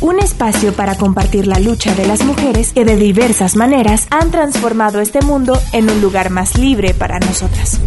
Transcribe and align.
Un 0.00 0.20
espacio 0.20 0.72
para 0.74 0.94
compartir 0.96 1.48
la 1.48 1.58
lucha 1.58 1.92
de 1.96 2.06
las 2.06 2.24
mujeres 2.24 2.72
que 2.72 2.84
de 2.84 2.94
diversas 2.94 3.56
maneras 3.56 4.06
han 4.10 4.30
transformado 4.30 5.00
este 5.00 5.22
mundo 5.22 5.60
en 5.72 5.90
un 5.90 6.00
lugar 6.00 6.30
más 6.30 6.56
libre 6.56 6.94
para 6.94 7.18
nosotras. 7.18 7.80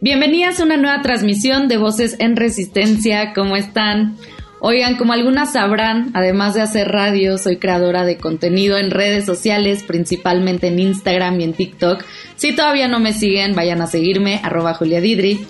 Bienvenidas 0.00 0.58
a 0.58 0.64
una 0.64 0.76
nueva 0.76 1.02
transmisión 1.02 1.68
de 1.68 1.76
Voces 1.76 2.16
en 2.18 2.34
Resistencia. 2.34 3.32
¿Cómo 3.32 3.56
están? 3.56 4.16
Oigan, 4.58 4.96
como 4.96 5.12
algunas 5.12 5.52
sabrán, 5.52 6.10
además 6.14 6.54
de 6.54 6.62
hacer 6.62 6.88
radio, 6.88 7.38
soy 7.38 7.58
creadora 7.58 8.04
de 8.04 8.16
contenido 8.16 8.76
en 8.76 8.90
redes 8.90 9.24
sociales, 9.24 9.84
principalmente 9.84 10.66
en 10.66 10.80
Instagram 10.80 11.40
y 11.40 11.44
en 11.44 11.52
TikTok. 11.52 12.02
Si 12.36 12.54
todavía 12.54 12.86
no 12.86 13.00
me 13.00 13.12
siguen, 13.12 13.54
vayan 13.54 13.80
a 13.80 13.86
seguirme, 13.86 14.40
arroba 14.42 14.74
Julia 14.74 15.00
Didri. 15.00 15.46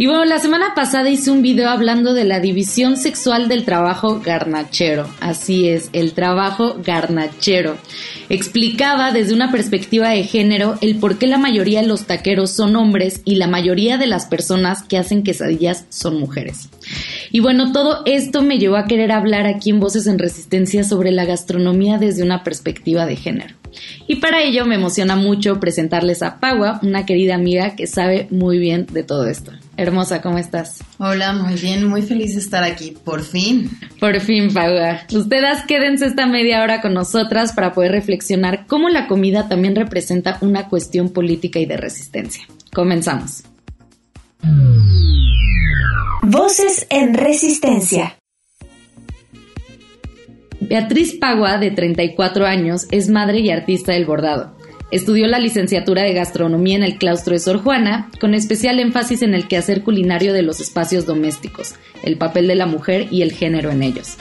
Y 0.00 0.06
bueno, 0.06 0.24
la 0.24 0.38
semana 0.38 0.74
pasada 0.76 1.10
hice 1.10 1.32
un 1.32 1.42
video 1.42 1.68
hablando 1.68 2.14
de 2.14 2.22
la 2.22 2.38
división 2.38 2.96
sexual 2.96 3.48
del 3.48 3.64
trabajo 3.64 4.20
garnachero. 4.20 5.08
Así 5.18 5.68
es, 5.68 5.90
el 5.92 6.12
trabajo 6.12 6.76
garnachero. 6.84 7.76
Explicaba 8.28 9.10
desde 9.10 9.34
una 9.34 9.50
perspectiva 9.50 10.10
de 10.10 10.22
género 10.22 10.78
el 10.82 11.00
por 11.00 11.18
qué 11.18 11.26
la 11.26 11.38
mayoría 11.38 11.80
de 11.80 11.88
los 11.88 12.06
taqueros 12.06 12.52
son 12.52 12.76
hombres 12.76 13.22
y 13.24 13.34
la 13.34 13.48
mayoría 13.48 13.98
de 13.98 14.06
las 14.06 14.26
personas 14.26 14.84
que 14.84 14.98
hacen 14.98 15.24
quesadillas 15.24 15.86
son 15.88 16.20
mujeres. 16.20 16.68
Y 17.32 17.40
bueno, 17.40 17.72
todo 17.72 18.02
esto 18.06 18.42
me 18.42 18.58
llevó 18.58 18.76
a 18.76 18.86
querer 18.86 19.10
hablar 19.10 19.46
aquí 19.46 19.70
en 19.70 19.80
Voces 19.80 20.06
en 20.06 20.20
Resistencia 20.20 20.84
sobre 20.84 21.10
la 21.10 21.24
gastronomía 21.24 21.98
desde 21.98 22.22
una 22.22 22.44
perspectiva 22.44 23.04
de 23.04 23.16
género. 23.16 23.57
Y 24.06 24.16
para 24.16 24.42
ello 24.42 24.64
me 24.64 24.76
emociona 24.76 25.16
mucho 25.16 25.60
presentarles 25.60 26.22
a 26.22 26.40
Pagua, 26.40 26.80
una 26.82 27.06
querida 27.06 27.34
amiga 27.34 27.76
que 27.76 27.86
sabe 27.86 28.26
muy 28.30 28.58
bien 28.58 28.86
de 28.90 29.02
todo 29.02 29.26
esto. 29.26 29.52
Hermosa, 29.76 30.20
¿cómo 30.20 30.38
estás? 30.38 30.82
Hola, 30.98 31.32
muy 31.32 31.54
bien, 31.54 31.86
muy 31.86 32.02
feliz 32.02 32.34
de 32.34 32.40
estar 32.40 32.64
aquí, 32.64 32.96
por 33.04 33.22
fin. 33.22 33.70
Por 34.00 34.18
fin, 34.20 34.52
Pagua. 34.52 35.00
Ustedes 35.12 35.62
quédense 35.68 36.06
esta 36.06 36.26
media 36.26 36.62
hora 36.62 36.80
con 36.80 36.94
nosotras 36.94 37.52
para 37.52 37.72
poder 37.72 37.92
reflexionar 37.92 38.66
cómo 38.66 38.88
la 38.88 39.06
comida 39.06 39.48
también 39.48 39.76
representa 39.76 40.38
una 40.40 40.68
cuestión 40.68 41.10
política 41.10 41.58
y 41.58 41.66
de 41.66 41.76
resistencia. 41.76 42.44
Comenzamos. 42.72 43.44
Voces 46.22 46.86
en 46.90 47.14
Resistencia. 47.14 48.18
Beatriz 50.60 51.14
Pagua, 51.14 51.58
de 51.58 51.70
34 51.70 52.44
años, 52.44 52.86
es 52.90 53.08
madre 53.08 53.40
y 53.40 53.50
artista 53.50 53.92
del 53.92 54.06
bordado. 54.06 54.52
Estudió 54.90 55.26
la 55.26 55.38
licenciatura 55.38 56.02
de 56.02 56.14
gastronomía 56.14 56.76
en 56.76 56.82
el 56.82 56.96
claustro 56.96 57.34
de 57.34 57.38
Sor 57.38 57.58
Juana, 57.58 58.10
con 58.20 58.34
especial 58.34 58.80
énfasis 58.80 59.22
en 59.22 59.34
el 59.34 59.46
quehacer 59.46 59.82
culinario 59.82 60.32
de 60.32 60.42
los 60.42 60.60
espacios 60.60 61.06
domésticos, 61.06 61.74
el 62.02 62.16
papel 62.16 62.48
de 62.48 62.56
la 62.56 62.66
mujer 62.66 63.06
y 63.10 63.22
el 63.22 63.32
género 63.32 63.70
en 63.70 63.82
ellos. 63.82 64.16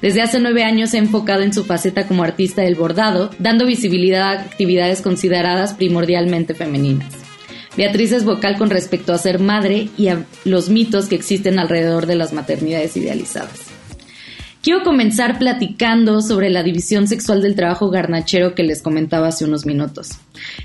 Desde 0.00 0.22
hace 0.22 0.38
nueve 0.38 0.62
años 0.62 0.90
se 0.90 0.98
ha 0.98 1.00
enfocado 1.00 1.42
en 1.42 1.54
su 1.54 1.64
faceta 1.64 2.06
como 2.06 2.22
artista 2.22 2.62
del 2.62 2.76
bordado, 2.76 3.30
dando 3.38 3.66
visibilidad 3.66 4.22
a 4.22 4.42
actividades 4.42 5.00
consideradas 5.00 5.74
primordialmente 5.74 6.54
femeninas. 6.54 7.14
Beatriz 7.76 8.12
es 8.12 8.24
vocal 8.24 8.58
con 8.58 8.70
respecto 8.70 9.12
a 9.12 9.18
ser 9.18 9.38
madre 9.38 9.88
y 9.96 10.08
a 10.08 10.24
los 10.44 10.68
mitos 10.68 11.06
que 11.06 11.14
existen 11.14 11.58
alrededor 11.58 12.06
de 12.06 12.16
las 12.16 12.32
maternidades 12.32 12.96
idealizadas. 12.96 13.69
Quiero 14.62 14.82
comenzar 14.82 15.38
platicando 15.38 16.20
sobre 16.20 16.50
la 16.50 16.62
división 16.62 17.08
sexual 17.08 17.40
del 17.40 17.54
trabajo 17.54 17.88
garnachero 17.88 18.54
que 18.54 18.62
les 18.62 18.82
comentaba 18.82 19.28
hace 19.28 19.46
unos 19.46 19.64
minutos. 19.64 20.10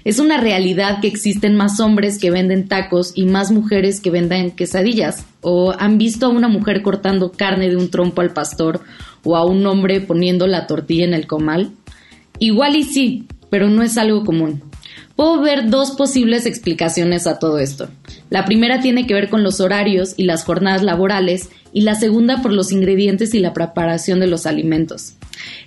Es 0.03 0.19
una 0.19 0.37
realidad 0.37 0.99
que 0.99 1.07
existen 1.07 1.55
más 1.55 1.79
hombres 1.79 2.19
que 2.19 2.29
venden 2.29 2.67
tacos 2.67 3.13
y 3.15 3.25
más 3.25 3.51
mujeres 3.51 4.01
que 4.01 4.11
venden 4.11 4.51
quesadillas. 4.51 5.25
¿O 5.39 5.73
han 5.79 5.97
visto 5.97 6.25
a 6.25 6.29
una 6.29 6.49
mujer 6.49 6.81
cortando 6.81 7.31
carne 7.31 7.69
de 7.69 7.77
un 7.77 7.89
trompo 7.89 8.19
al 8.19 8.33
pastor 8.33 8.81
o 9.23 9.37
a 9.37 9.45
un 9.45 9.65
hombre 9.65 10.01
poniendo 10.01 10.45
la 10.45 10.67
tortilla 10.67 11.05
en 11.05 11.13
el 11.13 11.25
comal? 11.25 11.71
Igual 12.37 12.75
y 12.75 12.83
sí, 12.83 13.29
pero 13.49 13.69
no 13.69 13.81
es 13.81 13.97
algo 13.97 14.25
común. 14.25 14.61
Puedo 15.15 15.39
ver 15.39 15.69
dos 15.69 15.91
posibles 15.91 16.45
explicaciones 16.45 17.27
a 17.27 17.39
todo 17.39 17.59
esto. 17.59 17.87
La 18.29 18.45
primera 18.45 18.79
tiene 18.79 19.05
que 19.05 19.13
ver 19.13 19.29
con 19.29 19.43
los 19.43 19.59
horarios 19.59 20.13
y 20.17 20.23
las 20.23 20.43
jornadas 20.43 20.81
laborales 20.81 21.49
y 21.73 21.81
la 21.81 21.95
segunda 21.95 22.41
por 22.41 22.51
los 22.51 22.71
ingredientes 22.71 23.33
y 23.33 23.39
la 23.39 23.53
preparación 23.53 24.19
de 24.19 24.27
los 24.27 24.45
alimentos. 24.45 25.13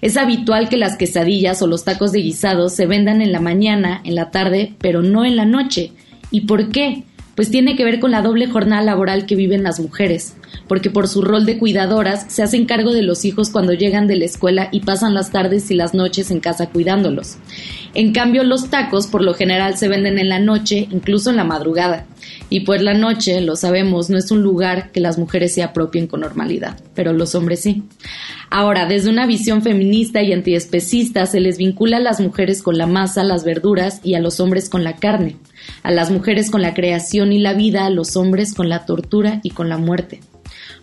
Es 0.00 0.16
habitual 0.16 0.68
que 0.68 0.76
las 0.76 0.96
quesadillas 0.96 1.62
o 1.62 1.66
los 1.66 1.84
tacos 1.84 2.12
de 2.12 2.22
guisado 2.22 2.68
se 2.68 2.86
vendan 2.86 3.22
en 3.22 3.32
la 3.32 3.40
mañana, 3.40 4.00
en 4.04 4.14
la 4.14 4.30
tarde, 4.30 4.74
pero 4.80 5.02
no 5.02 5.24
en 5.24 5.36
la 5.36 5.44
noche. 5.44 5.92
¿Y 6.30 6.42
por 6.42 6.70
qué? 6.70 7.04
Pues 7.36 7.50
tiene 7.52 7.76
que 7.76 7.84
ver 7.84 8.00
con 8.00 8.10
la 8.10 8.22
doble 8.22 8.48
jornada 8.48 8.82
laboral 8.82 9.24
que 9.24 9.36
viven 9.36 9.62
las 9.62 9.78
mujeres, 9.78 10.34
porque 10.66 10.90
por 10.90 11.06
su 11.06 11.22
rol 11.22 11.46
de 11.46 11.56
cuidadoras 11.56 12.26
se 12.28 12.42
hacen 12.42 12.66
cargo 12.66 12.92
de 12.92 13.02
los 13.02 13.24
hijos 13.24 13.50
cuando 13.50 13.74
llegan 13.74 14.08
de 14.08 14.16
la 14.16 14.24
escuela 14.24 14.68
y 14.72 14.80
pasan 14.80 15.14
las 15.14 15.30
tardes 15.30 15.70
y 15.70 15.74
las 15.74 15.94
noches 15.94 16.32
en 16.32 16.40
casa 16.40 16.70
cuidándolos. 16.70 17.36
En 17.94 18.12
cambio, 18.12 18.42
los 18.42 18.70
tacos 18.70 19.06
por 19.06 19.22
lo 19.22 19.34
general 19.34 19.76
se 19.76 19.86
venden 19.86 20.18
en 20.18 20.28
la 20.28 20.40
noche, 20.40 20.88
incluso 20.90 21.30
en 21.30 21.36
la 21.36 21.44
madrugada. 21.44 22.06
Y 22.50 22.60
pues 22.60 22.82
la 22.82 22.94
noche, 22.94 23.40
lo 23.40 23.56
sabemos, 23.56 24.10
no 24.10 24.18
es 24.18 24.30
un 24.30 24.42
lugar 24.42 24.90
que 24.90 25.00
las 25.00 25.18
mujeres 25.18 25.54
se 25.54 25.62
apropien 25.62 26.06
con 26.06 26.20
normalidad, 26.20 26.80
pero 26.94 27.12
los 27.12 27.34
hombres 27.34 27.60
sí. 27.60 27.82
Ahora, 28.50 28.86
desde 28.86 29.10
una 29.10 29.26
visión 29.26 29.62
feminista 29.62 30.22
y 30.22 30.32
antiespecista 30.32 31.26
se 31.26 31.40
les 31.40 31.58
vincula 31.58 31.98
a 31.98 32.00
las 32.00 32.20
mujeres 32.20 32.62
con 32.62 32.78
la 32.78 32.86
masa, 32.86 33.22
las 33.24 33.44
verduras 33.44 34.00
y 34.02 34.14
a 34.14 34.20
los 34.20 34.40
hombres 34.40 34.68
con 34.68 34.84
la 34.84 34.96
carne 34.96 35.36
a 35.82 35.90
las 35.90 36.10
mujeres 36.10 36.50
con 36.50 36.62
la 36.62 36.74
creación 36.74 37.32
y 37.32 37.38
la 37.38 37.54
vida, 37.54 37.86
a 37.86 37.90
los 37.90 38.16
hombres 38.16 38.54
con 38.54 38.68
la 38.68 38.86
tortura 38.86 39.40
y 39.42 39.50
con 39.50 39.68
la 39.68 39.78
muerte. 39.78 40.20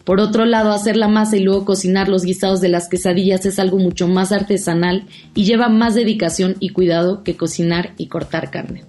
Por 0.04 0.20
otro 0.20 0.46
lado, 0.46 0.72
hacer 0.72 0.98
la 0.98 1.08
masa 1.08 1.38
y 1.38 1.44
luego 1.44 1.66
cocinar 1.66 2.10
los 2.10 2.24
guisados 2.24 2.62
de 2.62 2.70
las 2.70 2.88
quesadillas 2.88 3.46
es 3.46 3.58
algo 3.58 3.80
mucho 3.80 4.08
más 4.08 4.32
artesanal 4.32 5.06
y 5.34 5.46
lleva 5.46 5.68
más 5.68 5.96
dedicación 5.96 6.56
y 6.60 6.70
cuidado 6.70 7.24
que 7.24 7.36
cocinar 7.36 7.94
y 7.98 8.08
cortar 8.08 8.52
carne. 8.52 8.84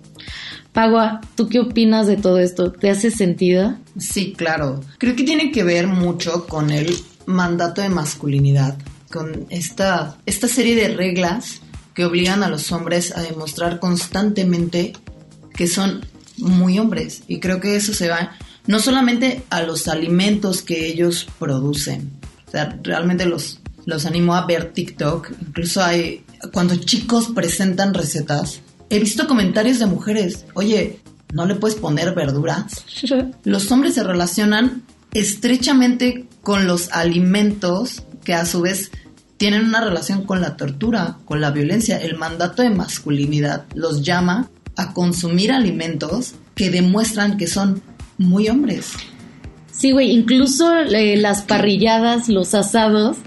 Pagua, 0.76 1.22
¿tú 1.36 1.48
qué 1.48 1.58
opinas 1.58 2.06
de 2.06 2.18
todo 2.18 2.38
esto? 2.38 2.70
¿Te 2.70 2.90
hace 2.90 3.10
sentido? 3.10 3.78
Sí, 3.98 4.34
claro. 4.36 4.84
Creo 4.98 5.16
que 5.16 5.24
tiene 5.24 5.50
que 5.50 5.64
ver 5.64 5.86
mucho 5.86 6.46
con 6.46 6.68
el 6.68 6.94
mandato 7.24 7.80
de 7.80 7.88
masculinidad, 7.88 8.76
con 9.10 9.46
esta, 9.48 10.18
esta 10.26 10.48
serie 10.48 10.74
de 10.76 10.94
reglas 10.94 11.62
que 11.94 12.04
obligan 12.04 12.42
a 12.42 12.50
los 12.50 12.72
hombres 12.72 13.16
a 13.16 13.22
demostrar 13.22 13.80
constantemente 13.80 14.92
que 15.54 15.66
son 15.66 16.04
muy 16.36 16.78
hombres. 16.78 17.22
Y 17.26 17.40
creo 17.40 17.58
que 17.58 17.74
eso 17.74 17.94
se 17.94 18.10
va 18.10 18.36
no 18.66 18.78
solamente 18.78 19.44
a 19.48 19.62
los 19.62 19.88
alimentos 19.88 20.60
que 20.60 20.88
ellos 20.88 21.26
producen. 21.38 22.10
O 22.48 22.50
sea, 22.50 22.78
realmente 22.82 23.24
los, 23.24 23.60
los 23.86 24.04
animo 24.04 24.34
a 24.34 24.44
ver 24.44 24.74
TikTok. 24.74 25.30
Incluso 25.40 25.82
hay, 25.82 26.22
cuando 26.52 26.76
chicos 26.76 27.28
presentan 27.34 27.94
recetas, 27.94 28.60
he 28.90 28.98
visto 28.98 29.26
comentarios 29.26 29.78
de 29.78 29.86
mujeres, 29.86 30.46
oye, 30.54 31.00
¿no 31.32 31.46
le 31.46 31.54
puedes 31.54 31.76
poner 31.76 32.14
verduras? 32.14 32.84
Los 33.44 33.70
hombres 33.70 33.94
se 33.94 34.02
relacionan 34.02 34.82
estrechamente 35.12 36.26
con 36.42 36.66
los 36.66 36.92
alimentos 36.92 38.02
que 38.22 38.34
a 38.34 38.44
su 38.44 38.60
vez 38.60 38.90
tienen 39.36 39.64
una 39.64 39.80
relación 39.80 40.24
con 40.24 40.40
la 40.40 40.56
tortura, 40.56 41.18
con 41.24 41.40
la 41.40 41.50
violencia. 41.50 42.00
El 42.00 42.16
mandato 42.16 42.62
de 42.62 42.70
masculinidad 42.70 43.64
los 43.74 44.02
llama 44.02 44.50
a 44.76 44.92
consumir 44.92 45.52
alimentos 45.52 46.34
que 46.54 46.70
demuestran 46.70 47.36
que 47.36 47.46
son 47.46 47.82
muy 48.18 48.48
hombres. 48.48 48.92
Sí, 49.72 49.92
güey, 49.92 50.10
incluso 50.10 50.72
eh, 50.74 51.16
las 51.16 51.42
parrilladas, 51.42 52.28
los 52.28 52.54
asados, 52.54 53.18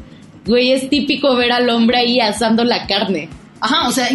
güey, 0.45 0.71
es 0.71 0.89
típico 0.89 1.35
ver 1.35 1.51
al 1.51 1.69
hombre 1.69 1.97
ahí 1.97 2.19
asando 2.19 2.63
la 2.63 2.87
carne. 2.87 3.29
Ajá, 3.61 3.87
o 3.87 3.91
sea, 3.91 4.07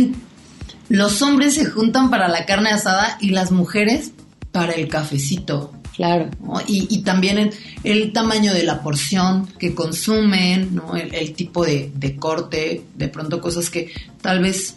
los 0.94 1.22
hombres 1.22 1.54
se 1.54 1.64
juntan 1.64 2.10
para 2.10 2.28
la 2.28 2.46
carne 2.46 2.70
asada 2.70 3.18
y 3.20 3.30
las 3.30 3.50
mujeres 3.50 4.12
para 4.52 4.72
el 4.72 4.88
cafecito. 4.88 5.72
Claro. 5.96 6.28
Y, 6.66 7.02
también 7.02 7.52
el, 7.84 8.12
tamaño 8.12 8.52
de 8.52 8.64
la 8.64 8.82
porción 8.82 9.46
que 9.58 9.74
consumen, 9.74 10.74
¿no? 10.74 10.96
el, 10.96 11.34
tipo 11.34 11.64
de, 11.64 11.92
de, 11.94 12.16
corte, 12.16 12.82
de 12.96 13.08
pronto 13.08 13.40
cosas 13.40 13.70
que 13.70 13.92
tal 14.20 14.40
vez 14.40 14.74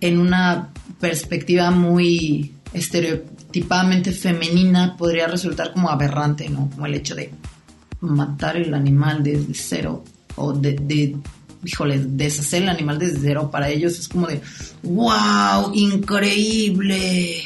en 0.00 0.18
una 0.18 0.70
perspectiva 0.98 1.70
muy 1.70 2.54
estereotipadamente 2.72 4.10
femenina 4.10 4.96
podría 4.96 5.28
resultar 5.28 5.72
como 5.72 5.88
aberrante, 5.88 6.48
¿no? 6.48 6.68
Como 6.70 6.86
el 6.86 6.94
hecho 6.94 7.14
de 7.14 7.32
matar 8.00 8.56
el 8.56 8.74
animal 8.74 9.22
desde 9.22 9.54
cero 9.54 10.04
o 10.36 10.52
de, 10.52 11.16
híjole, 11.64 11.98
deshacer 11.98 12.62
el 12.62 12.68
animal 12.68 12.98
desde 12.98 13.20
cero 13.20 13.50
para 13.50 13.68
ellos 13.68 13.98
es 13.98 14.08
como 14.08 14.26
de, 14.26 14.40
wow, 14.82 15.72
increíble. 15.74 17.42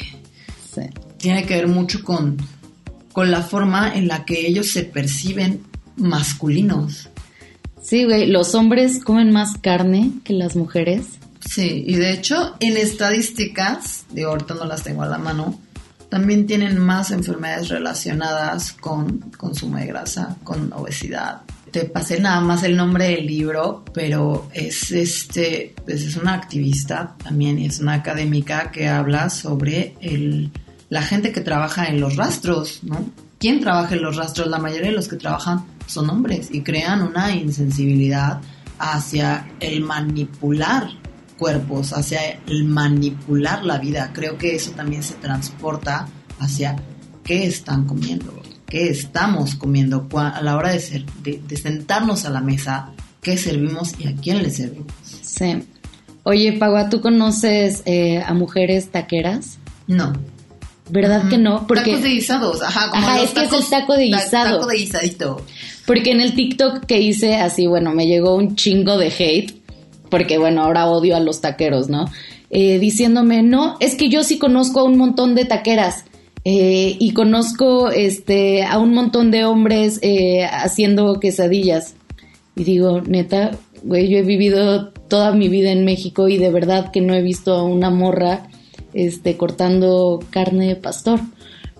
Sí. 0.73 0.81
Tiene 1.17 1.45
que 1.45 1.55
ver 1.55 1.67
mucho 1.67 2.03
con, 2.03 2.37
con 3.11 3.31
la 3.31 3.41
forma 3.41 3.93
en 3.95 4.07
la 4.07 4.25
que 4.25 4.47
ellos 4.47 4.67
se 4.67 4.83
perciben 4.83 5.61
masculinos. 5.95 7.09
Sí, 7.81 8.05
güey, 8.05 8.27
los 8.27 8.55
hombres 8.55 9.03
comen 9.03 9.31
más 9.31 9.57
carne 9.57 10.11
que 10.23 10.33
las 10.33 10.55
mujeres. 10.55 11.05
Sí, 11.39 11.83
y 11.87 11.95
de 11.95 12.13
hecho 12.13 12.55
en 12.59 12.77
estadísticas, 12.77 14.05
de 14.11 14.23
ahorita 14.23 14.53
no 14.53 14.65
las 14.65 14.83
tengo 14.83 15.03
a 15.03 15.07
la 15.07 15.17
mano, 15.17 15.59
también 16.09 16.47
tienen 16.47 16.79
más 16.79 17.11
enfermedades 17.11 17.69
relacionadas 17.69 18.73
con 18.73 19.19
consumo 19.37 19.77
de 19.77 19.85
grasa, 19.85 20.37
con 20.43 20.73
obesidad. 20.73 21.41
Te 21.71 21.85
pasé 21.85 22.19
nada 22.19 22.41
más 22.41 22.63
el 22.63 22.75
nombre 22.75 23.09
del 23.09 23.27
libro, 23.27 23.83
pero 23.93 24.49
es 24.53 24.91
este, 24.91 25.75
pues 25.85 26.03
es 26.03 26.15
una 26.15 26.33
activista 26.33 27.15
también 27.23 27.59
y 27.59 27.65
es 27.67 27.79
una 27.79 27.93
académica 27.93 28.71
que 28.71 28.87
habla 28.87 29.29
sobre 29.29 29.95
el, 30.01 30.51
la 30.89 31.01
gente 31.03 31.31
que 31.31 31.41
trabaja 31.41 31.87
en 31.87 31.99
los 31.99 32.15
rastros, 32.15 32.79
¿no? 32.83 33.05
¿Quién 33.37 33.61
trabaja 33.61 33.95
en 33.95 34.01
los 34.01 34.15
rastros? 34.15 34.47
La 34.47 34.57
mayoría 34.57 34.89
de 34.89 34.95
los 34.95 35.07
que 35.07 35.15
trabajan 35.15 35.63
son 35.85 36.09
hombres 36.09 36.49
y 36.51 36.61
crean 36.61 37.01
una 37.01 37.35
insensibilidad 37.35 38.41
hacia 38.79 39.47
el 39.59 39.81
manipular 39.81 40.89
cuerpos, 41.37 41.93
hacia 41.93 42.39
el 42.47 42.65
manipular 42.65 43.63
la 43.63 43.77
vida. 43.77 44.11
Creo 44.13 44.37
que 44.37 44.55
eso 44.55 44.71
también 44.71 45.03
se 45.03 45.13
transporta 45.15 46.07
hacia 46.39 46.75
qué 47.23 47.45
están 47.45 47.85
comiendo, 47.85 48.33
qué 48.69 48.89
estamos 48.89 49.55
comiendo 49.55 50.07
a 50.15 50.41
la 50.41 50.55
hora 50.55 50.71
de, 50.71 50.79
ser, 50.79 51.05
de, 51.23 51.41
de 51.45 51.57
sentarnos 51.57 52.25
a 52.25 52.29
la 52.29 52.41
mesa, 52.41 52.91
qué 53.21 53.37
servimos 53.37 53.93
y 53.99 54.07
a 54.07 54.15
quién 54.15 54.41
le 54.43 54.51
servimos. 54.51 54.93
Sí. 55.21 55.63
Oye, 56.23 56.53
Pagua, 56.53 56.89
¿tú 56.89 57.01
conoces 57.01 57.81
eh, 57.85 58.21
a 58.25 58.33
mujeres 58.33 58.89
taqueras? 58.89 59.57
No. 59.87 60.13
¿Verdad 60.89 61.29
que 61.29 61.37
no? 61.37 61.67
Porque, 61.67 61.91
tacos 61.91 62.03
de 62.03 62.09
guisados, 62.09 62.61
ajá. 62.61 62.89
Como 62.89 63.01
ajá, 63.01 63.21
es 63.21 63.31
que 63.31 63.43
es 63.43 63.53
el 63.53 63.65
taco 63.69 63.95
de 63.95 64.05
guisado. 64.05 64.59
Taco 64.59 64.67
de 64.67 64.77
guisadito. 64.77 65.45
Porque 65.85 66.11
en 66.11 66.21
el 66.21 66.35
TikTok 66.35 66.85
que 66.85 66.99
hice 66.99 67.35
así, 67.37 67.67
bueno, 67.67 67.93
me 67.93 68.07
llegó 68.07 68.35
un 68.35 68.55
chingo 68.55 68.97
de 68.97 69.07
hate, 69.07 69.53
porque 70.09 70.37
bueno, 70.37 70.63
ahora 70.63 70.87
odio 70.87 71.15
a 71.15 71.19
los 71.19 71.41
taqueros, 71.41 71.89
¿no? 71.89 72.05
Eh, 72.49 72.79
diciéndome, 72.79 73.43
no, 73.43 73.77
es 73.79 73.95
que 73.95 74.09
yo 74.09 74.23
sí 74.23 74.39
conozco 74.39 74.79
a 74.79 74.83
un 74.83 74.97
montón 74.97 75.35
de 75.35 75.45
taqueras. 75.45 76.05
Eh, 76.51 76.95
y 76.97 77.13
conozco 77.13 77.91
este 77.91 78.63
a 78.63 78.79
un 78.79 78.91
montón 78.91 79.29
de 79.29 79.45
hombres 79.45 79.99
eh, 80.01 80.45
haciendo 80.45 81.19
quesadillas. 81.19 81.93
Y 82.55 82.63
digo, 82.63 83.01
neta, 83.01 83.51
güey, 83.83 84.09
yo 84.09 84.17
he 84.17 84.23
vivido 84.23 84.89
toda 84.89 85.31
mi 85.31 85.47
vida 85.47 85.71
en 85.71 85.85
México 85.85 86.27
y 86.27 86.39
de 86.39 86.49
verdad 86.49 86.89
que 86.91 87.01
no 87.01 87.13
he 87.13 87.21
visto 87.21 87.53
a 87.53 87.61
una 87.61 87.91
morra 87.91 88.47
este, 88.95 89.37
cortando 89.37 90.21
carne 90.31 90.69
de 90.69 90.75
pastor. 90.75 91.19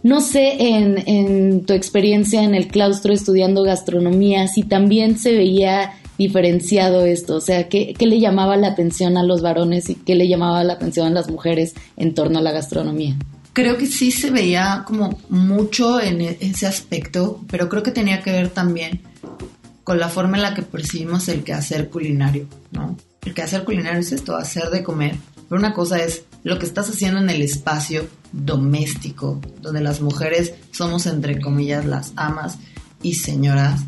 No 0.04 0.21
sé 0.21 0.75
en, 0.75 1.01
en, 1.07 1.66
tu 1.66 1.74
experiencia 1.74 2.44
en 2.44 2.54
el 2.54 2.68
claustro 2.68 3.12
estudiando 3.12 3.63
gastronomía 3.63 4.48
si 4.48 4.62
también 4.62 5.18
se 5.18 5.36
veía 5.36 5.94
diferenciado 6.19 7.06
esto, 7.06 7.38
o 7.38 7.42
sea, 7.42 7.69
¿qué, 7.69 7.95
¿qué, 7.98 8.06
le 8.06 8.19
llamaba 8.19 8.56
la 8.56 8.68
atención 8.68 9.18
a 9.18 9.24
los 9.24 9.42
varones 9.42 9.89
y 9.89 9.95
qué 9.95 10.13
le 10.13 10.27
llamaba 10.27 10.63
la 10.63 10.74
atención 10.74 11.07
a 11.07 11.10
las 11.10 11.27
mujeres 11.27 11.74
en 11.98 12.13
torno 12.13 12.38
a 12.38 12.44
la 12.44 12.51
gastronomía. 12.51 13.16
Creo 13.59 13.77
que 13.77 13.88
sí 13.88 14.09
se 14.11 14.31
veía 14.31 14.85
como 14.88 15.19
mucho 15.27 16.00
en 16.00 16.21
ese 16.21 16.65
aspecto, 16.65 17.44
pero 17.50 17.67
creo 17.67 17.83
que 17.83 17.91
tenía 17.91 18.21
que 18.21 18.31
ver 18.31 18.47
también 18.51 19.01
con 19.83 20.00
la 20.00 20.07
forma 20.07 20.38
en 20.38 20.44
la 20.44 20.53
que 20.53 20.61
percibimos 20.61 21.27
el 21.27 21.44
quehacer 21.44 21.89
culinario, 21.89 22.47
¿no? 22.71 22.95
El 23.25 23.33
quehacer 23.33 23.65
culinario 23.65 24.00
es 24.00 24.13
esto, 24.13 24.38
hacer 24.38 24.69
de 24.69 24.81
comer, 24.81 25.17
pero 25.50 25.59
una 25.59 25.73
cosa 25.73 26.01
es 26.01 26.23
lo 26.44 26.57
que 26.57 26.65
estás 26.65 26.89
haciendo 26.89 27.19
en 27.19 27.29
el 27.29 27.41
espacio 27.41 28.07
doméstico, 28.31 29.41
donde 29.61 29.81
las 29.81 30.00
mujeres 30.00 30.53
somos 30.71 31.06
entre 31.06 31.41
comillas 31.41 31.83
las 31.83 32.13
amas 32.15 32.59
y 33.03 33.15
señoras, 33.15 33.81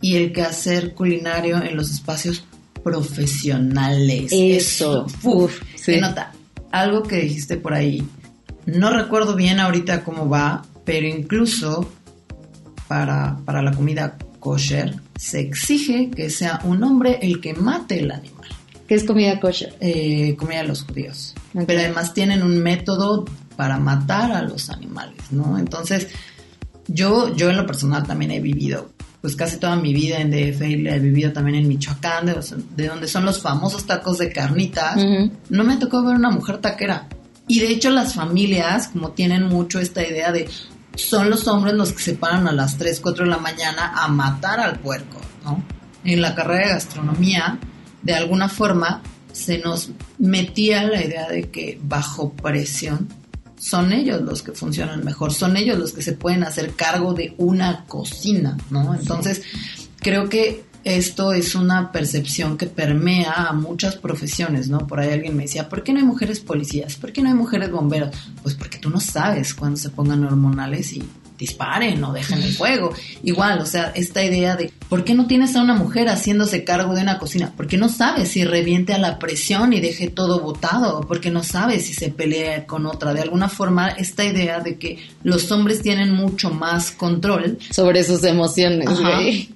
y 0.00 0.16
el 0.16 0.32
quehacer 0.32 0.94
culinario 0.94 1.62
en 1.62 1.76
los 1.76 1.90
espacios 1.90 2.44
profesionales. 2.82 4.32
Eso, 4.32 5.06
uf, 5.22 5.60
sí. 5.74 5.96
Se 5.96 6.00
nota. 6.00 6.32
Algo 6.70 7.02
que 7.02 7.16
dijiste 7.16 7.58
por 7.58 7.74
ahí, 7.74 8.06
no 8.68 8.90
recuerdo 8.90 9.34
bien 9.34 9.60
ahorita 9.60 10.04
cómo 10.04 10.28
va, 10.28 10.64
pero 10.84 11.06
incluso 11.06 11.90
para, 12.86 13.38
para 13.44 13.62
la 13.62 13.72
comida 13.72 14.16
kosher 14.40 14.94
se 15.16 15.40
exige 15.40 16.10
que 16.10 16.30
sea 16.30 16.60
un 16.64 16.82
hombre 16.84 17.18
el 17.22 17.40
que 17.40 17.54
mate 17.54 18.00
el 18.00 18.10
animal. 18.10 18.48
¿Qué 18.86 18.94
es 18.94 19.04
comida 19.04 19.40
kosher? 19.40 19.74
Eh, 19.80 20.36
comida 20.36 20.62
de 20.62 20.68
los 20.68 20.82
judíos. 20.82 21.34
Okay. 21.52 21.66
Pero 21.66 21.80
además 21.80 22.14
tienen 22.14 22.42
un 22.42 22.58
método 22.62 23.24
para 23.56 23.78
matar 23.78 24.32
a 24.32 24.42
los 24.42 24.70
animales, 24.70 25.20
¿no? 25.30 25.58
Entonces, 25.58 26.08
yo, 26.86 27.34
yo 27.34 27.50
en 27.50 27.56
lo 27.56 27.66
personal 27.66 28.06
también 28.06 28.30
he 28.30 28.40
vivido, 28.40 28.90
pues 29.20 29.34
casi 29.34 29.56
toda 29.58 29.76
mi 29.76 29.92
vida 29.92 30.20
en 30.20 30.30
DF, 30.30 30.62
he 30.62 30.98
vivido 31.00 31.32
también 31.32 31.56
en 31.56 31.68
Michoacán, 31.68 32.26
de, 32.26 32.36
de 32.76 32.86
donde 32.86 33.08
son 33.08 33.24
los 33.24 33.42
famosos 33.42 33.84
tacos 33.86 34.18
de 34.18 34.32
carnitas. 34.32 34.96
Uh 34.96 35.00
-huh. 35.00 35.30
No 35.50 35.64
me 35.64 35.76
tocó 35.76 36.02
ver 36.04 36.16
una 36.16 36.30
mujer 36.30 36.58
taquera. 36.58 37.08
Y 37.48 37.60
de 37.60 37.70
hecho 37.70 37.90
las 37.90 38.14
familias, 38.14 38.88
como 38.88 39.12
tienen 39.12 39.44
mucho 39.44 39.80
esta 39.80 40.06
idea 40.06 40.30
de, 40.30 40.48
son 40.94 41.30
los 41.30 41.48
hombres 41.48 41.74
los 41.74 41.92
que 41.92 42.02
se 42.02 42.14
paran 42.14 42.46
a 42.46 42.52
las 42.52 42.76
3, 42.76 43.00
4 43.00 43.24
de 43.24 43.30
la 43.30 43.38
mañana 43.38 43.94
a 43.96 44.08
matar 44.08 44.60
al 44.60 44.78
puerco, 44.78 45.20
¿no? 45.44 45.62
En 46.04 46.20
la 46.20 46.34
carrera 46.34 46.66
de 46.68 46.74
gastronomía, 46.74 47.58
de 48.02 48.14
alguna 48.14 48.48
forma, 48.48 49.02
se 49.32 49.58
nos 49.58 49.90
metía 50.18 50.84
la 50.84 51.02
idea 51.02 51.28
de 51.28 51.50
que 51.50 51.80
bajo 51.82 52.32
presión 52.32 53.08
son 53.58 53.92
ellos 53.92 54.20
los 54.22 54.42
que 54.42 54.52
funcionan 54.52 55.04
mejor, 55.04 55.32
son 55.32 55.56
ellos 55.56 55.78
los 55.78 55.92
que 55.92 56.02
se 56.02 56.12
pueden 56.12 56.44
hacer 56.44 56.74
cargo 56.74 57.14
de 57.14 57.34
una 57.38 57.84
cocina, 57.86 58.56
¿no? 58.70 58.94
Entonces, 58.94 59.42
creo 60.00 60.28
que 60.28 60.64
esto 60.88 61.32
es 61.32 61.54
una 61.54 61.92
percepción 61.92 62.56
que 62.56 62.66
permea 62.66 63.48
a 63.48 63.52
muchas 63.52 63.96
profesiones, 63.96 64.68
¿no? 64.68 64.86
Por 64.86 65.00
ahí 65.00 65.10
alguien 65.10 65.36
me 65.36 65.42
decía, 65.42 65.68
¿por 65.68 65.82
qué 65.82 65.92
no 65.92 65.98
hay 65.98 66.04
mujeres 66.04 66.40
policías? 66.40 66.96
¿Por 66.96 67.12
qué 67.12 67.22
no 67.22 67.28
hay 67.28 67.34
mujeres 67.34 67.70
bomberos? 67.70 68.16
Pues 68.42 68.54
porque 68.54 68.78
tú 68.78 68.90
no 68.90 69.00
sabes 69.00 69.54
cuándo 69.54 69.76
se 69.76 69.90
pongan 69.90 70.24
hormonales 70.24 70.92
y 70.94 71.02
disparen 71.38 72.02
o 72.04 72.12
dejen 72.12 72.42
el 72.42 72.52
fuego. 72.52 72.92
Igual, 73.22 73.60
o 73.60 73.66
sea, 73.66 73.92
esta 73.94 74.22
idea 74.24 74.56
de 74.56 74.72
¿por 74.88 75.04
qué 75.04 75.14
no 75.14 75.26
tienes 75.26 75.54
a 75.56 75.62
una 75.62 75.74
mujer 75.74 76.08
haciéndose 76.08 76.64
cargo 76.64 76.94
de 76.94 77.02
una 77.02 77.18
cocina? 77.18 77.52
Porque 77.56 77.78
no 77.78 77.88
sabes 77.88 78.30
si 78.30 78.44
reviente 78.44 78.92
a 78.92 78.98
la 78.98 79.18
presión 79.18 79.72
y 79.72 79.80
deje 79.80 80.08
todo 80.08 80.40
botado, 80.40 81.00
porque 81.06 81.30
no 81.30 81.42
sabes 81.42 81.86
si 81.86 81.94
se 81.94 82.10
pelea 82.10 82.66
con 82.66 82.86
otra. 82.86 83.14
De 83.14 83.22
alguna 83.22 83.48
forma, 83.48 83.88
esta 83.88 84.24
idea 84.24 84.60
de 84.60 84.78
que 84.78 84.98
los 85.22 85.50
hombres 85.52 85.80
tienen 85.80 86.12
mucho 86.12 86.50
más 86.50 86.90
control 86.90 87.58
sobre 87.70 88.02
sus 88.02 88.24
emociones. 88.24 88.88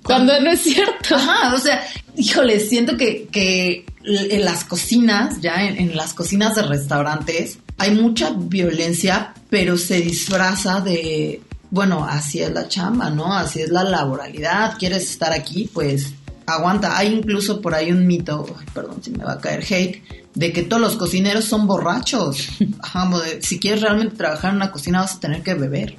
Cuando 0.03 0.39
no 0.41 0.51
es 0.51 0.61
cierto. 0.61 1.17
Ajá, 1.17 1.55
o 1.55 1.59
sea, 1.59 1.85
híjole, 2.17 2.61
siento 2.61 2.97
que, 2.97 3.29
que 3.31 3.85
en 4.05 4.45
las 4.45 4.65
cocinas, 4.65 5.41
ya 5.41 5.67
en, 5.67 5.77
en 5.79 5.97
las 5.97 6.15
cocinas 6.15 6.55
de 6.55 6.63
restaurantes, 6.63 7.59
hay 7.79 7.93
mucha 7.93 8.31
violencia, 8.37 9.35
pero 9.51 9.77
se 9.77 10.01
disfraza 10.01 10.81
de 10.81 11.41
bueno, 11.73 12.05
así 12.07 12.43
es 12.43 12.53
la 12.53 12.69
chamba, 12.69 13.09
¿no? 13.09 13.35
Así 13.35 13.63
es 13.63 13.71
la 13.71 13.83
laboralidad. 13.83 14.77
¿Quieres 14.79 15.11
estar 15.11 15.33
aquí? 15.33 15.71
Pues 15.73 16.13
aguanta. 16.47 16.99
Hay 16.99 17.15
incluso 17.15 17.63
por 17.63 17.75
ahí 17.75 17.91
un 17.91 18.07
mito, 18.07 18.45
perdón 18.75 19.03
si 19.03 19.11
me 19.11 19.25
va 19.25 19.33
a 19.33 19.41
caer 19.41 19.65
hate, 19.65 20.03
de 20.35 20.53
que 20.53 20.65
todos 20.65 20.83
los 20.83 20.97
cocineros 20.97 21.47
son 21.47 21.67
borrachos. 21.67 22.47
Ajá, 22.81 23.11
si 23.41 23.59
quieres 23.59 23.81
realmente 23.81 24.17
trabajar 24.17 24.51
en 24.51 24.57
una 24.57 24.71
cocina 24.71 25.01
vas 25.01 25.17
a 25.17 25.21
tener 25.21 25.43
que 25.43 25.55
beber. 25.55 25.97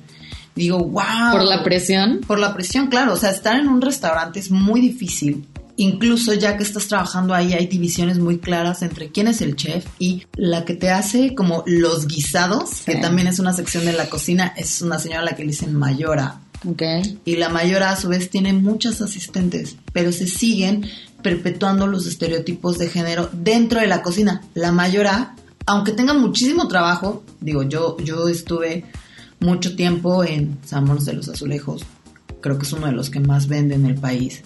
Digo, 0.53 0.77
wow. 0.77 1.31
¿Por 1.31 1.43
la 1.43 1.63
presión? 1.63 2.21
Por 2.27 2.37
la 2.37 2.53
presión, 2.53 2.85
claro. 2.85 3.13
O 3.13 3.17
sea, 3.17 3.31
estar 3.31 3.59
en 3.59 3.67
un 3.67 3.81
restaurante 3.81 4.39
es 4.39 4.51
muy 4.51 4.79
difícil 4.79 5.47
incluso 5.77 6.33
ya 6.33 6.57
que 6.57 6.63
estás 6.63 6.87
trabajando 6.87 7.33
ahí 7.33 7.53
hay 7.53 7.67
divisiones 7.67 8.19
muy 8.19 8.37
claras 8.37 8.81
entre 8.81 9.09
quién 9.09 9.27
es 9.27 9.41
el 9.41 9.55
chef 9.55 9.85
y 9.99 10.25
la 10.35 10.65
que 10.65 10.75
te 10.75 10.89
hace 10.91 11.35
como 11.35 11.63
los 11.65 12.07
guisados, 12.07 12.69
sí. 12.69 12.91
que 12.91 12.95
también 12.97 13.27
es 13.27 13.39
una 13.39 13.53
sección 13.53 13.85
de 13.85 13.93
la 13.93 14.09
cocina, 14.09 14.53
es 14.55 14.81
una 14.81 14.99
señora 14.99 15.21
a 15.21 15.25
la 15.25 15.35
que 15.35 15.43
le 15.43 15.49
dicen 15.49 15.75
mayora. 15.75 16.39
Okay. 16.65 17.19
Y 17.25 17.35
la 17.35 17.49
mayora 17.49 17.91
a 17.91 17.97
su 17.97 18.07
vez 18.07 18.29
tiene 18.29 18.53
muchas 18.53 19.01
asistentes, 19.01 19.75
pero 19.91 20.11
se 20.13 20.27
siguen 20.27 20.85
perpetuando 21.21 21.87
los 21.87 22.05
estereotipos 22.05 22.77
de 22.77 22.89
género 22.89 23.29
dentro 23.33 23.81
de 23.81 23.87
la 23.87 24.01
cocina. 24.01 24.43
La 24.53 24.71
mayora, 24.71 25.35
aunque 25.65 25.91
tenga 25.91 26.13
muchísimo 26.13 26.67
trabajo, 26.69 27.23
digo, 27.41 27.63
yo, 27.63 27.97
yo 27.97 28.29
estuve 28.29 28.85
mucho 29.41 29.75
tiempo 29.75 30.23
en 30.23 30.57
Salmones 30.63 31.03
de 31.03 31.13
los 31.13 31.27
Azulejos, 31.27 31.83
creo 32.39 32.57
que 32.57 32.65
es 32.65 32.71
uno 32.71 32.87
de 32.87 32.93
los 32.93 33.09
que 33.09 33.19
más 33.19 33.47
vende 33.47 33.75
en 33.75 33.85
el 33.85 33.95
país 33.95 34.43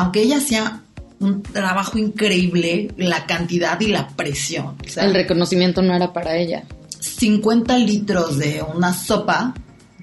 aunque 0.00 0.22
ella 0.22 0.38
hacía 0.38 0.80
un 1.18 1.42
trabajo 1.42 1.98
increíble, 1.98 2.90
la 2.96 3.26
cantidad 3.26 3.78
y 3.80 3.88
la 3.88 4.08
presión. 4.08 4.76
O 4.82 4.88
sea, 4.88 5.04
el 5.04 5.12
reconocimiento 5.12 5.82
no 5.82 5.94
era 5.94 6.14
para 6.14 6.36
ella. 6.38 6.64
50 6.98 7.76
litros 7.76 8.38
de 8.38 8.64
una 8.74 8.94
sopa, 8.94 9.52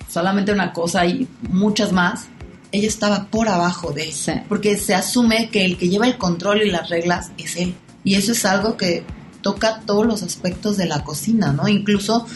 solamente 0.08 0.52
una 0.52 0.72
cosa 0.72 1.04
y 1.08 1.28
muchas 1.50 1.92
más, 1.94 2.28
ella 2.72 2.88
estaba 2.88 3.26
por 3.26 3.50
abajo 3.50 3.92
de 3.92 4.10
él, 4.10 4.44
porque 4.48 4.78
se 4.78 4.94
asume 4.94 5.50
que 5.50 5.66
el 5.66 5.78
que 5.80 5.90
lleva 5.90 6.06
el 6.06 6.20
control 6.20 6.62
y 6.62 6.70
las 6.70 6.90
reglas 6.90 7.32
es 7.40 7.56
él. 7.56 7.74
Y 8.04 8.14
eso 8.16 8.34
es 8.34 8.46
algo 8.46 8.78
que 8.78 9.04
toca 9.42 9.82
todos 9.84 10.06
los 10.06 10.22
aspectos 10.22 10.78
de 10.78 10.86
la 10.86 11.04
cocina, 11.04 11.54
¿no? 11.54 11.68
Incluso, 11.68 12.28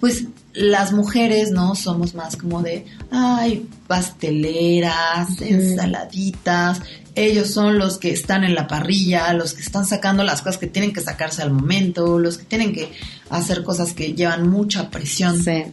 pues 0.00 0.24
las 0.52 0.92
mujeres, 0.92 1.50
¿no? 1.50 1.74
Somos 1.74 2.14
más 2.14 2.36
como 2.36 2.62
de, 2.62 2.84
ay, 3.10 3.68
pasteleras, 3.86 5.40
ensaladitas. 5.40 6.80
Ellos 7.14 7.50
son 7.50 7.78
los 7.78 7.98
que 7.98 8.10
están 8.10 8.44
en 8.44 8.54
la 8.54 8.66
parrilla, 8.66 9.32
los 9.32 9.54
que 9.54 9.62
están 9.62 9.86
sacando 9.86 10.24
las 10.24 10.42
cosas 10.42 10.58
que 10.58 10.66
tienen 10.66 10.92
que 10.92 11.00
sacarse 11.00 11.42
al 11.42 11.52
momento, 11.52 12.18
los 12.18 12.38
que 12.38 12.44
tienen 12.44 12.72
que 12.72 12.92
hacer 13.30 13.62
cosas 13.62 13.92
que 13.92 14.14
llevan 14.14 14.48
mucha 14.48 14.90
presión. 14.90 15.42
Sí. 15.42 15.64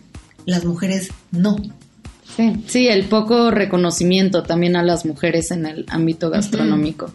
Las 0.46 0.66
mujeres 0.66 1.10
no. 1.32 1.58
Sí, 2.36 2.64
sí, 2.68 2.88
el 2.88 3.06
poco 3.06 3.50
reconocimiento 3.50 4.44
también 4.44 4.76
a 4.76 4.84
las 4.84 5.06
mujeres 5.06 5.50
en 5.52 5.66
el 5.66 5.86
ámbito 5.90 6.30
gastronómico. 6.30 7.12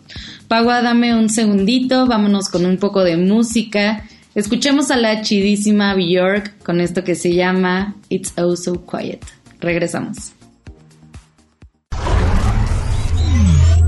Pagua, 0.49 0.83
dame 0.83 1.15
un 1.15 1.29
segundito, 1.29 2.07
vámonos 2.07 2.49
con 2.49 2.67
un 2.67 2.79
poco 2.79 3.05
de 3.05 3.17
música. 3.17 4.05
Escuchemos 4.35 4.91
a 4.91 4.97
la 4.97 5.21
chidísima 5.21 5.95
Bjork 5.95 6.63
con 6.63 6.81
esto 6.81 7.05
que 7.05 7.15
se 7.15 7.35
llama 7.35 7.97
It's 8.09 8.33
Oh 8.39 8.57
So 8.57 8.87
Quiet. 8.87 9.23
Regresamos. 9.61 10.33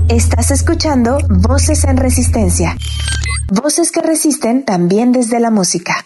Estás 0.07 0.51
escuchando 0.51 1.17
Voces 1.29 1.83
en 1.83 1.97
Resistencia. 1.97 2.77
Voces 3.51 3.91
que 3.91 4.01
resisten 4.01 4.63
también 4.63 5.11
desde 5.11 5.39
la 5.39 5.49
música. 5.49 6.05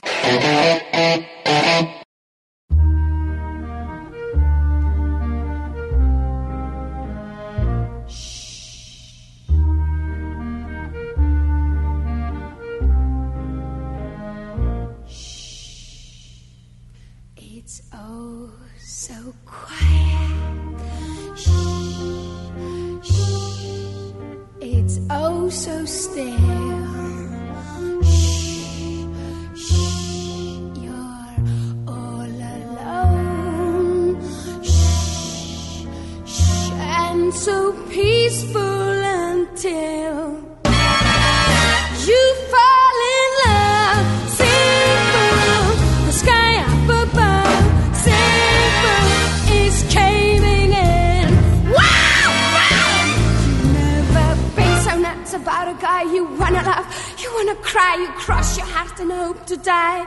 Wanna 57.40 57.56
cry, 57.62 57.96
you 57.96 58.08
cross 58.24 58.58
your 58.58 58.66
heart 58.66 59.00
and 59.00 59.12
hope 59.12 59.46
to 59.46 59.56
die 59.56 60.04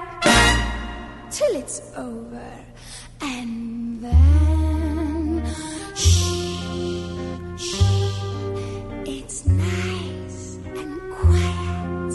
till 1.31 1.57
it's 1.57 1.81
over. 1.97 2.53
And 3.23 4.05
then, 4.05 5.43
shh, 5.95 6.27
shh, 7.57 7.81
it's 9.07 9.47
nice 9.47 10.59
and 10.77 11.01
quiet. 11.21 12.13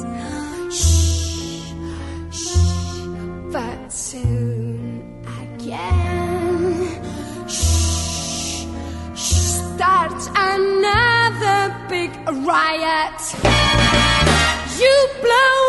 Shh, 0.72 1.74
shh, 2.30 2.56
but 3.52 3.92
soon 3.92 5.26
again, 5.42 7.02
shh, 7.48 8.68
shh, 9.16 9.34
starts 9.74 10.30
another 10.36 11.76
big 11.90 12.12
riot. 12.46 13.67
You 14.88 15.08
blow 15.22 15.67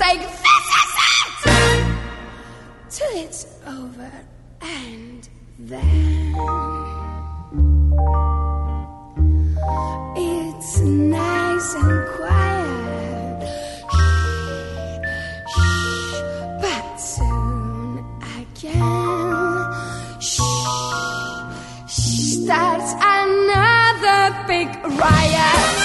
This 0.00 0.16
is 0.16 0.24
it! 1.44 1.86
Till 2.88 3.14
it's 3.22 3.46
over 3.66 4.10
and 4.62 5.28
then. 5.58 6.34
It's 10.16 10.80
nice 10.80 11.74
and 11.74 12.08
quiet. 12.16 13.42
Shh, 15.52 15.54
shh, 15.54 16.20
but 16.62 16.96
soon 16.96 17.98
again. 18.40 18.82
Shh, 20.18 20.40
shh, 21.88 22.40
starts 22.40 22.92
another 23.02 24.46
big 24.48 24.68
riot. 24.98 25.79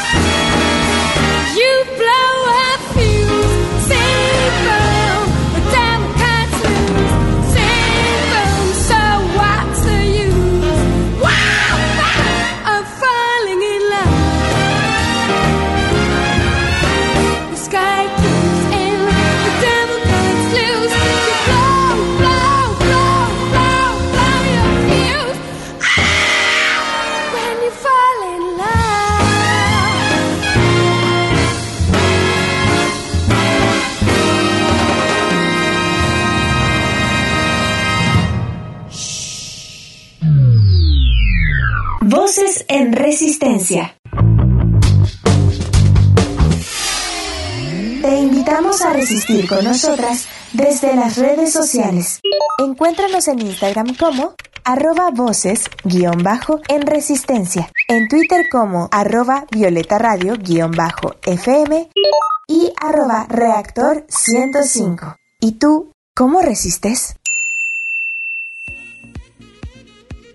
Resistir 49.06 49.48
con 49.48 49.64
nosotras 49.64 50.28
desde 50.52 50.96
las 50.96 51.18
redes 51.18 51.54
sociales. 51.54 52.22
Encuéntranos 52.58 53.28
en 53.28 53.40
Instagram 53.40 53.96
como 53.96 54.34
arroba 54.64 55.12
voces 55.12 55.66
guion 55.84 56.24
bajo 56.24 56.60
en 56.70 56.82
resistencia, 56.88 57.70
en 57.88 58.08
Twitter 58.08 58.48
como 58.52 58.90
arroba 58.92 59.46
violeta 59.52 60.00
radio 60.00 60.34
guion 60.40 60.72
bajo 60.72 61.14
fm 61.22 61.88
y 62.48 62.74
arroba 62.82 63.28
reactor 63.30 64.08
105. 64.10 65.16
¿Y 65.40 65.60
tú 65.60 65.92
cómo 66.16 66.42
resistes? 66.42 67.16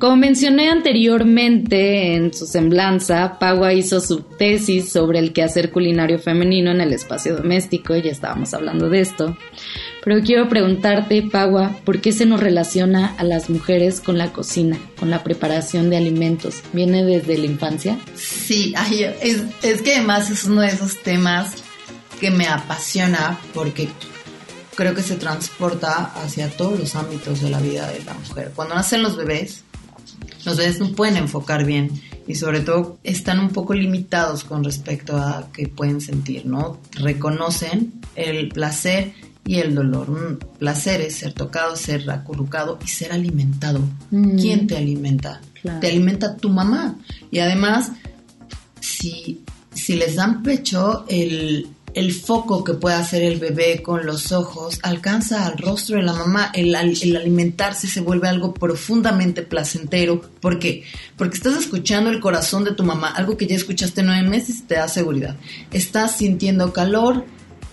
Como 0.00 0.16
mencioné 0.16 0.70
anteriormente 0.70 2.14
en 2.14 2.32
su 2.32 2.46
semblanza, 2.46 3.38
Pagua 3.38 3.74
hizo 3.74 4.00
su 4.00 4.22
tesis 4.22 4.90
sobre 4.90 5.18
el 5.18 5.34
quehacer 5.34 5.70
culinario 5.70 6.18
femenino 6.18 6.70
en 6.70 6.80
el 6.80 6.94
espacio 6.94 7.36
doméstico, 7.36 7.94
y 7.94 8.00
ya 8.00 8.10
estábamos 8.10 8.54
hablando 8.54 8.88
de 8.88 9.00
esto. 9.00 9.36
Pero 10.02 10.22
quiero 10.22 10.48
preguntarte, 10.48 11.20
Pagua, 11.20 11.76
¿por 11.84 12.00
qué 12.00 12.12
se 12.12 12.24
nos 12.24 12.40
relaciona 12.40 13.14
a 13.18 13.24
las 13.24 13.50
mujeres 13.50 14.00
con 14.00 14.16
la 14.16 14.32
cocina, 14.32 14.78
con 14.98 15.10
la 15.10 15.22
preparación 15.22 15.90
de 15.90 15.98
alimentos? 15.98 16.62
¿Viene 16.72 17.04
desde 17.04 17.36
la 17.36 17.44
infancia? 17.44 17.98
Sí, 18.14 18.72
es, 19.20 19.42
es 19.62 19.82
que 19.82 19.96
además 19.96 20.30
es 20.30 20.44
uno 20.44 20.62
de 20.62 20.68
esos 20.68 20.96
temas 21.02 21.56
que 22.18 22.30
me 22.30 22.46
apasiona 22.46 23.38
porque 23.52 23.90
creo 24.74 24.94
que 24.94 25.02
se 25.02 25.16
transporta 25.16 26.10
hacia 26.24 26.48
todos 26.48 26.78
los 26.80 26.96
ámbitos 26.96 27.42
de 27.42 27.50
la 27.50 27.60
vida 27.60 27.86
de 27.92 28.02
la 28.02 28.14
mujer. 28.14 28.52
Cuando 28.56 28.76
nacen 28.76 29.02
los 29.02 29.18
bebés, 29.18 29.64
los 30.44 30.56
bebés 30.56 30.80
no 30.80 30.92
pueden 30.92 31.16
enfocar 31.16 31.64
bien 31.64 31.90
y 32.26 32.34
sobre 32.34 32.60
todo 32.60 32.98
están 33.02 33.40
un 33.40 33.50
poco 33.50 33.74
limitados 33.74 34.44
con 34.44 34.62
respecto 34.64 35.16
a 35.16 35.48
qué 35.52 35.68
pueden 35.68 36.00
sentir, 36.00 36.46
¿no? 36.46 36.78
Reconocen 36.92 38.00
el 38.14 38.48
placer 38.48 39.12
y 39.44 39.56
el 39.56 39.74
dolor. 39.74 40.10
Un 40.10 40.38
placer 40.58 41.00
es 41.00 41.16
ser 41.16 41.32
tocado, 41.32 41.76
ser 41.76 42.08
acurrucado 42.10 42.78
y 42.84 42.88
ser 42.88 43.12
alimentado. 43.12 43.80
Mm. 44.10 44.38
¿Quién 44.38 44.66
te 44.66 44.76
alimenta? 44.76 45.40
Te 45.80 45.88
alimenta 45.88 46.36
tu 46.36 46.50
mamá. 46.50 46.96
Y 47.30 47.40
además, 47.40 47.92
si, 48.80 49.42
si 49.74 49.96
les 49.96 50.14
dan 50.14 50.42
pecho, 50.42 51.04
el, 51.08 51.68
el 51.94 52.12
foco 52.12 52.64
que 52.64 52.74
puede 52.74 52.96
hacer 52.96 53.22
el 53.22 53.38
bebé 53.38 53.82
con 53.82 54.06
los 54.06 54.32
ojos 54.32 54.78
alcanza 54.82 55.46
al 55.46 55.58
rostro 55.58 55.96
de 55.96 56.02
la 56.02 56.12
mamá. 56.12 56.50
El, 56.54 56.74
alimentarse 56.74 57.86
se 57.86 58.00
vuelve 58.00 58.28
algo 58.28 58.54
profundamente 58.54 59.42
placentero. 59.42 60.20
¿Por 60.40 60.58
qué? 60.58 60.84
Porque 61.16 61.36
estás 61.36 61.56
escuchando 61.56 62.10
el 62.10 62.20
corazón 62.20 62.64
de 62.64 62.74
tu 62.74 62.84
mamá, 62.84 63.08
algo 63.08 63.36
que 63.36 63.46
ya 63.46 63.56
escuchaste 63.56 64.02
nueve 64.02 64.28
meses 64.28 64.60
y 64.60 64.62
te 64.62 64.76
da 64.76 64.88
seguridad. 64.88 65.36
Estás 65.70 66.18
sintiendo 66.18 66.72
calor, 66.72 67.24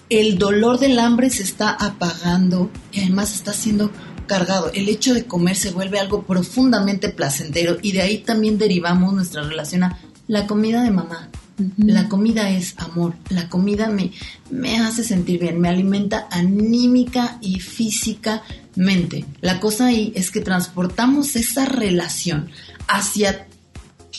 el 0.09 0.37
dolor 0.37 0.79
del 0.79 0.99
hambre 0.99 1.29
se 1.29 1.43
está 1.43 1.69
apagando 1.69 2.71
y 2.91 3.01
además 3.01 3.33
está 3.35 3.53
siendo 3.53 3.91
cargado. 4.25 4.71
El 4.73 4.89
hecho 4.89 5.13
de 5.13 5.25
comer 5.25 5.55
se 5.55 5.71
vuelve 5.71 5.99
algo 5.99 6.23
profundamente 6.23 7.09
placentero 7.09 7.77
y 7.81 7.91
de 7.91 8.01
ahí 8.01 8.17
también 8.19 8.57
derivamos 8.57 9.13
nuestra 9.13 9.43
relación 9.43 9.83
a 9.83 9.99
la 10.27 10.47
comida 10.47 10.83
de 10.83 10.91
mamá 10.91 11.29
la 11.77 12.07
comida 12.07 12.49
es 12.49 12.75
amor, 12.77 13.15
la 13.29 13.49
comida 13.49 13.89
me, 13.89 14.11
me 14.51 14.79
hace 14.79 15.03
sentir 15.03 15.39
bien, 15.39 15.59
me 15.59 15.69
alimenta 15.69 16.27
anímica 16.29 17.37
y 17.41 17.59
físicamente. 17.59 19.25
La 19.41 19.59
cosa 19.59 19.87
ahí 19.87 20.11
es 20.15 20.29
que 20.29 20.41
transportamos 20.41 21.35
esa 21.35 21.65
relación 21.65 22.49
hacia 22.87 23.47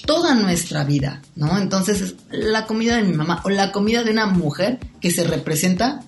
toda 0.04 0.34
nuestra 0.34 0.84
vida, 0.84 1.22
¿no? 1.36 1.58
Entonces, 1.58 2.16
la 2.30 2.66
comida 2.66 2.96
de 2.96 3.04
mi 3.04 3.14
mamá 3.14 3.40
o 3.44 3.50
la 3.50 3.72
comida 3.72 4.02
de 4.02 4.10
una 4.10 4.26
mujer 4.26 4.78
que 5.00 5.10
se 5.10 5.24
representa 5.24 6.02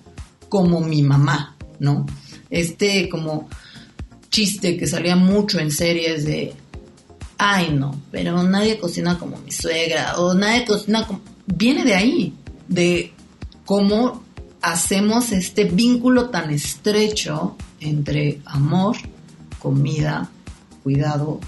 como 0.49 0.81
mi 0.81 1.01
mamá, 1.01 1.55
¿no? 1.79 2.05
Este 2.49 3.07
como 3.09 3.47
chiste 4.29 4.77
que 4.77 4.87
salía 4.87 5.15
mucho 5.15 5.59
en 5.59 5.71
series 5.71 6.25
de 6.25 6.53
ay 7.43 7.73
no, 7.73 7.99
pero 8.11 8.43
nadie 8.43 8.77
cocina 8.77 9.17
como 9.17 9.35
mi 9.39 9.51
suegra 9.51 10.19
o 10.19 10.35
nadie 10.35 10.63
cocina 10.63 11.07
como... 11.07 11.21
Viene 11.47 11.83
de 11.83 11.95
ahí, 11.95 12.33
de 12.67 13.13
cómo 13.65 14.21
hacemos 14.61 15.31
este 15.31 15.63
vínculo 15.63 16.29
tan 16.29 16.51
estrecho 16.51 17.55
entre 17.79 18.41
amor, 18.45 18.95
comida, 19.57 20.29
cuidado 20.83 21.39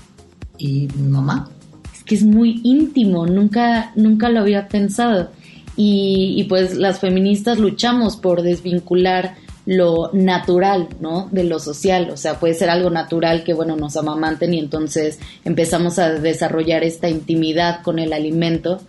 y 0.58 0.88
mamá. 0.98 1.52
Es 1.94 2.04
que 2.04 2.16
es 2.16 2.24
muy 2.24 2.60
íntimo, 2.64 3.28
nunca, 3.28 3.92
nunca 3.96 4.30
lo 4.30 4.40
había 4.40 4.68
pensado. 4.68 5.30
Y, 5.78 6.34
y 6.38 6.46
pues 6.46 6.74
las 6.76 7.02
feministas 7.02 7.60
luchamos 7.60 8.18
por 8.18 8.42
desvincular 8.42 9.36
lo 9.66 10.12
natural, 10.14 10.90
¿no? 11.00 11.30
De 11.32 11.44
lo 11.44 11.60
social, 11.60 12.10
o 12.12 12.18
sea, 12.18 12.40
puede 12.40 12.54
ser 12.54 12.70
algo 12.70 12.90
natural 12.90 13.44
que, 13.44 13.54
bueno, 13.54 13.76
nos 13.76 13.96
amamanten 13.96 14.54
y 14.54 14.60
entonces 14.60 15.20
empezamos 15.46 16.00
a 16.00 16.10
desarrollar 16.10 16.84
esta 16.84 17.10
intimidad 17.10 17.82
con 17.82 18.00
el 18.00 18.14
alimento, 18.14 18.82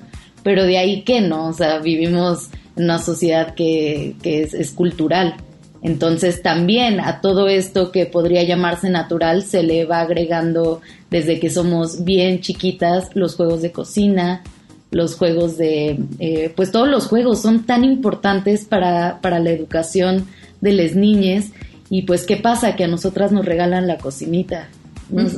pero 0.43 0.65
de 0.65 0.79
ahí 0.79 1.03
que, 1.03 1.21
¿no? 1.21 1.49
O 1.49 1.53
sea, 1.53 1.79
vivimos 1.79 2.49
en 2.77 2.85
una 2.85 2.99
sociedad 2.99 3.55
que, 3.55 4.17
que 4.23 4.43
es, 4.43 4.55
es 4.55 4.73
cultural. 4.73 5.37
Entonces 5.83 6.41
también 6.43 6.99
a 6.99 7.21
todo 7.21 7.47
esto 7.47 7.93
que 7.93 8.07
podría 8.07 8.43
llamarse 8.43 8.89
natural 8.89 9.43
se 9.43 9.63
le 9.63 9.85
va 9.85 10.01
agregando 10.01 10.81
desde 11.11 11.39
que 11.39 11.51
somos 11.51 12.05
bien 12.05 12.41
chiquitas 12.41 13.11
los 13.15 13.37
juegos 13.37 13.61
de 13.61 13.71
cocina, 13.71 14.43
los 14.91 15.17
juegos 15.17 15.59
de, 15.59 15.99
eh, 16.21 16.53
pues 16.57 16.73
todos 16.73 16.89
los 16.89 17.07
juegos 17.07 17.43
son 17.43 17.65
tan 17.65 17.85
importantes 17.85 18.65
para, 18.65 19.21
para 19.21 19.41
la 19.41 19.51
educación 19.51 20.27
de 20.65 20.73
las 20.73 20.97
niñas 20.97 21.51
y 21.91 22.03
pues 22.03 22.25
qué 22.25 22.37
pasa 22.37 22.75
que 22.75 22.85
a 22.85 22.89
nosotras 22.89 23.31
nos 23.31 23.45
regalan 23.45 23.87
la 23.87 23.99
cocinita. 23.99 24.69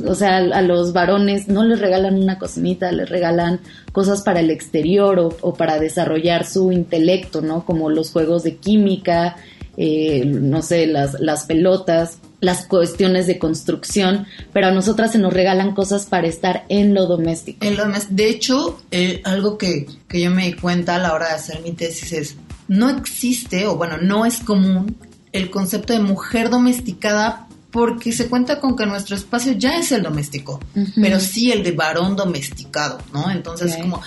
o 0.07 0.15
sea, 0.15 0.37
a, 0.37 0.61
los 0.61 0.93
varones 0.93 1.49
no 1.49 1.65
les 1.65 1.79
regalan 1.79 2.15
una 2.15 2.39
cocinita, 2.39 2.91
les 2.91 3.09
regalan 3.09 3.59
cosas 3.91 4.21
para 4.21 4.39
el 4.39 4.49
exterior 4.49 5.19
o, 5.41 5.53
para 5.53 5.77
desarrollar 5.77 6.47
su 6.47 6.71
intelecto, 6.71 7.41
¿no? 7.41 7.65
Como 7.65 7.89
los 7.89 8.11
juegos 8.11 8.43
de 8.43 8.55
química, 8.55 9.35
eh, 9.75 10.23
no 10.25 10.61
sé, 10.61 10.87
las, 10.87 11.19
las 11.19 11.43
pelotas, 11.45 12.19
las 12.39 12.65
cuestiones 12.65 13.27
de 13.27 13.37
construcción, 13.37 14.25
pero 14.53 14.67
a 14.67 14.71
nosotras 14.71 15.11
se 15.11 15.19
nos 15.19 15.33
regalan 15.33 15.75
cosas 15.75 16.05
para 16.05 16.27
estar 16.27 16.63
en 16.69 16.93
lo 16.93 17.05
doméstico. 17.05 17.65
En 17.65 17.75
lo 17.75 17.83
De 18.09 18.29
hecho, 18.29 18.79
eh, 18.91 19.21
algo 19.25 19.57
que, 19.57 19.85
que 20.07 20.21
yo 20.21 20.31
me 20.31 20.45
di 20.45 20.53
cuenta 20.53 20.95
a 20.95 20.99
la 20.99 21.13
hora 21.13 21.27
de 21.27 21.33
hacer 21.33 21.61
mi 21.61 21.73
tesis 21.73 22.13
es, 22.13 22.37
no 22.69 22.89
existe, 22.89 23.67
o 23.67 23.75
bueno, 23.75 23.97
no 23.97 24.25
es 24.25 24.39
común 24.39 24.95
el 25.37 25.49
concepto 25.49 25.93
de 25.93 25.99
mujer 25.99 26.49
domesticada 26.49 27.47
porque 27.71 28.11
se 28.11 28.27
cuenta 28.27 28.59
con 28.59 28.75
que 28.75 28.85
nuestro 28.85 29.15
espacio 29.15 29.53
ya 29.53 29.77
es 29.77 29.91
el 29.91 30.01
doméstico, 30.01 30.59
pero 30.95 31.19
sí 31.19 31.51
el 31.51 31.63
de 31.63 31.73
varón 31.73 32.15
domesticado, 32.15 32.97
¿no? 33.13 33.29
Entonces 33.29 33.73
es 33.73 33.77
como, 33.77 34.01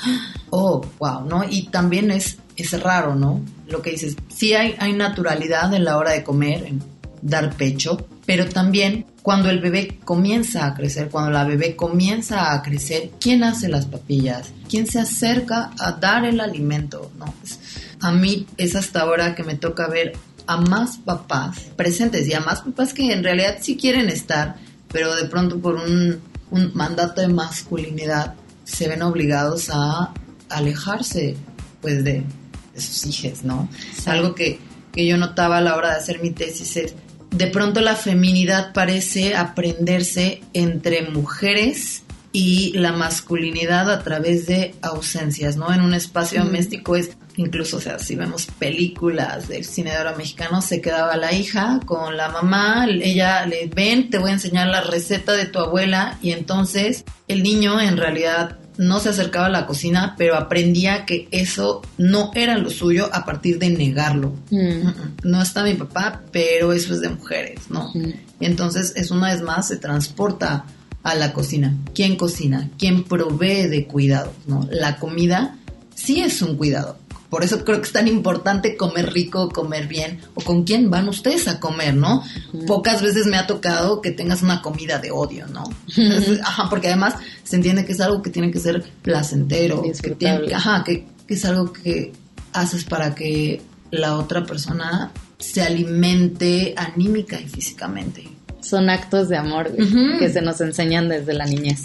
oh, 0.51 0.85
wow, 0.99 1.25
¿no? 1.27 1.45
Y 1.49 1.69
también 1.69 2.11
es, 2.11 2.39
es 2.57 2.83
raro, 2.83 3.15
¿no? 3.15 3.41
Lo 3.69 3.81
que 3.83 3.91
dices, 3.91 4.17
sí 4.35 4.55
hay, 4.55 4.75
hay 4.79 4.93
naturalidad 4.93 5.73
en 5.75 5.85
la 5.85 5.99
hora 5.99 6.13
de 6.13 6.25
comer, 6.25 6.67
en 6.67 6.83
dar 7.23 7.55
pecho, 7.55 8.09
pero 8.27 8.49
también 8.49 9.07
cuando 9.23 9.51
el 9.51 9.61
bebé 9.61 9.99
comienza 10.05 10.67
a 10.67 10.75
crecer, 10.75 11.09
cuando 11.11 11.31
la 11.31 11.45
bebé 11.45 11.77
comienza 11.77 12.53
a 12.53 12.63
crecer, 12.63 13.11
¿quién 13.21 13.45
hace 13.45 13.69
las 13.69 13.87
papillas? 13.87 14.51
¿Quién 14.69 14.87
se 14.87 15.01
acerca 15.01 15.71
a 15.79 15.93
dar 15.93 16.25
el 16.25 16.41
alimento? 16.41 17.11
¿no? 17.19 17.27
Pues, 17.41 17.59
a 18.01 18.13
mí 18.13 18.47
es 18.57 18.75
hasta 18.77 19.03
ahora 19.03 19.35
que 19.35 19.45
me 19.45 19.57
toca 19.57 19.87
ver 19.89 20.13
a 20.51 20.57
más 20.57 20.99
papás 20.99 21.61
presentes 21.77 22.27
y 22.27 22.35
a 22.35 22.41
más 22.41 22.63
papás 22.63 22.93
que 22.93 23.13
en 23.13 23.23
realidad 23.23 23.59
sí 23.61 23.77
quieren 23.77 24.09
estar, 24.09 24.57
pero 24.93 25.15
de 25.15 25.27
pronto 25.27 25.61
por 25.61 25.77
un, 25.77 26.21
mandato 26.75 27.21
de 27.21 27.29
masculinidad 27.29 28.35
se 28.65 28.89
ven 28.89 29.03
obligados 29.03 29.71
a 29.73 30.13
alejarse 30.49 31.37
pues 31.81 32.03
de, 32.03 32.25
sus 32.75 33.07
hijos, 33.07 33.45
¿no? 33.45 33.69
Algo 34.07 34.35
que, 34.35 34.59
que 34.93 35.07
yo 35.07 35.17
notaba 35.17 35.59
a 35.59 35.61
la 35.61 35.77
hora 35.77 35.91
de 35.91 35.99
hacer 35.99 36.21
mi 36.21 36.31
tesis 36.31 36.77
es, 36.77 36.95
de 37.31 37.47
pronto 37.47 37.81
la 37.81 37.95
feminidad 37.95 38.73
parece 38.73 39.37
aprenderse 39.37 40.43
entre 40.53 41.09
mujeres 41.11 42.03
y 42.33 42.73
la 42.73 42.93
masculinidad 42.93 43.89
a 43.89 44.03
través 44.03 44.47
de 44.47 44.75
ausencias, 44.83 45.57
¿no? 45.57 45.73
En 45.73 45.83
un 45.83 45.95
espacio 45.95 46.43
doméstico 46.43 46.97
es 46.97 47.11
incluso, 47.41 47.79
o 47.79 47.81
sea, 47.81 47.99
si 47.99 48.17
vemos 48.17 48.47
películas 48.59 49.49
del 49.49 49.65
cine 49.65 49.93
de 49.93 49.99
oro 49.99 50.17
mexicano, 50.17 50.61
se 50.63 50.81
quedaba 50.81 51.17
la 51.17 51.33
hija 51.33 51.81
con 51.87 52.17
la 52.17 52.29
mamá, 52.29 52.87
ella 52.87 53.47
le 53.47 53.71
ven, 53.75 54.11
te 54.11 54.19
voy 54.19 54.31
a 54.31 54.35
enseñar 54.35 54.69
la 54.69 54.83
receta 54.83 55.33
de 55.33 55.47
tu 55.47 55.59
abuela 55.59 56.19
y 56.23 56.33
entonces 56.33 57.05
el 57.29 57.43
niño 57.43 57.81
en 57.81 57.97
realidad 57.97 58.59
no 58.77 58.99
se 58.99 59.11
acercaba 59.11 59.47
a 59.47 59.51
la 59.51 59.67
cocina, 59.67 60.15
pero 60.17 60.37
aprendía 60.37 61.05
que 61.05 61.29
eso 61.31 61.83
no 61.99 62.31
era 62.35 62.57
lo 62.57 62.71
suyo 62.71 63.11
a 63.13 63.25
partir 63.25 63.59
de 63.59 63.71
negarlo. 63.71 64.35
Mm. 64.51 64.89
No 65.25 65.43
está 65.43 65.63
mi 65.63 65.75
papá, 65.75 66.23
pero 66.33 66.73
eso 66.73 66.95
es 66.95 67.01
de 67.01 67.11
mujeres, 67.11 67.61
¿no? 67.69 67.93
Y 67.95 68.47
entonces 68.47 68.95
es 68.97 69.11
una 69.11 69.33
vez 69.33 69.43
más 69.43 69.69
se 69.69 69.77
transporta 69.77 70.65
a 71.03 71.15
la 71.15 71.33
cocina. 71.33 71.77
¿Quién 71.95 72.17
cocina? 72.17 72.71
¿Quién 72.79 73.05
provee 73.05 73.67
de 73.67 73.87
cuidados? 73.87 74.35
¿no? 74.47 74.67
La 74.71 74.97
comida 74.97 75.57
sí 75.95 76.21
es 76.21 76.41
un 76.41 76.57
cuidado. 76.57 76.99
Por 77.31 77.45
eso 77.45 77.65
creo 77.65 77.81
que 77.81 77.87
es 77.87 77.93
tan 77.93 78.09
importante 78.09 78.77
comer 78.77 79.13
rico, 79.13 79.49
comer 79.51 79.87
bien, 79.87 80.21
o 80.35 80.41
con 80.41 80.65
quién 80.65 80.91
van 80.91 81.09
ustedes 81.09 81.47
a 81.47 81.61
comer, 81.61 81.95
¿no? 81.95 82.25
Pocas 82.67 83.01
veces 83.01 83.27
me 83.27 83.37
ha 83.37 83.47
tocado 83.47 84.03
que 84.03 84.11
tengas 84.11 84.43
una 84.43 84.61
comida 84.61 84.99
de 84.99 85.13
odio, 85.13 85.47
¿no? 85.47 85.65
ajá, 86.45 86.69
porque 86.69 86.89
además 86.89 87.15
se 87.45 87.57
entiende 87.57 87.85
que 87.85 87.93
es 87.93 88.01
algo 88.01 88.21
que 88.21 88.31
tiene 88.31 88.51
que 88.51 88.59
ser 88.59 88.83
placentero, 89.03 89.83
que, 90.19 90.55
ajá, 90.55 90.83
que, 90.85 91.07
que 91.27 91.35
es 91.35 91.45
algo 91.45 91.73
que 91.73 92.13
haces 92.53 92.85
para 92.85 93.15
que 93.15 93.63
la 93.93 94.17
otra 94.17 94.45
persona 94.45 95.13
se 95.39 95.63
alimente 95.63 96.75
anímica 96.77 97.41
y 97.41 97.49
físicamente. 97.49 98.29
Son 98.63 98.91
actos 98.91 99.29
de 99.29 99.37
amor 99.37 99.71
que 100.19 100.29
se 100.29 100.43
nos 100.43 100.61
enseñan 100.61 101.09
desde 101.09 101.35
la 101.35 101.47
niñez. 101.47 101.83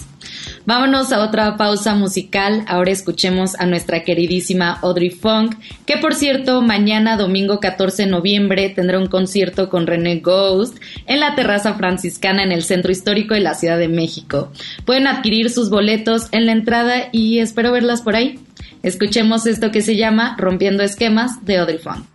Vámonos 0.66 1.12
a 1.12 1.24
otra 1.24 1.58
pausa 1.58 1.96
musical. 1.96 2.64
Ahora 2.68 2.92
escuchemos 2.92 3.56
a 3.60 3.66
nuestra 3.66 4.04
queridísima 4.04 4.80
Audrey 4.82 5.12
Funk, 5.12 5.56
que 5.86 5.98
por 5.98 6.16
cierto, 6.16 6.62
mañana 6.62 7.18
domingo 7.18 7.60
14 7.60 8.04
de 8.04 8.10
noviembre 8.10 8.70
tendrá 8.70 8.98
un 8.98 9.08
concierto 9.08 9.70
con 9.70 9.86
René 9.86 10.20
Ghost 10.20 10.78
en 11.06 11.20
la 11.20 11.36
terraza 11.36 11.76
franciscana 11.76 12.44
en 12.44 12.52
el 12.52 12.64
centro 12.64 12.92
histórico 12.92 13.36
de 13.36 13.42
la 13.42 13.54
Ciudad 13.54 13.78
de 13.78 13.88
México. 13.88 14.52
Pueden 14.86 15.08
adquirir 15.08 15.50
sus 15.50 15.70
boletos 15.70 16.28
en 16.32 16.48
la 16.48 16.54
entrada 16.54 17.10
y 17.12 17.40
espero 17.40 17.72
verlas 17.72 18.02
por 18.02 18.16
ahí. 18.16 18.40
Escuchemos 18.82 19.46
esto 19.46 19.72
que 19.72 19.82
se 19.82 19.96
llama 19.96 20.36
Rompiendo 20.38 20.84
Esquemas 20.84 21.46
de 21.46 21.58
Audrey 21.58 21.78
Funk. 21.78 22.15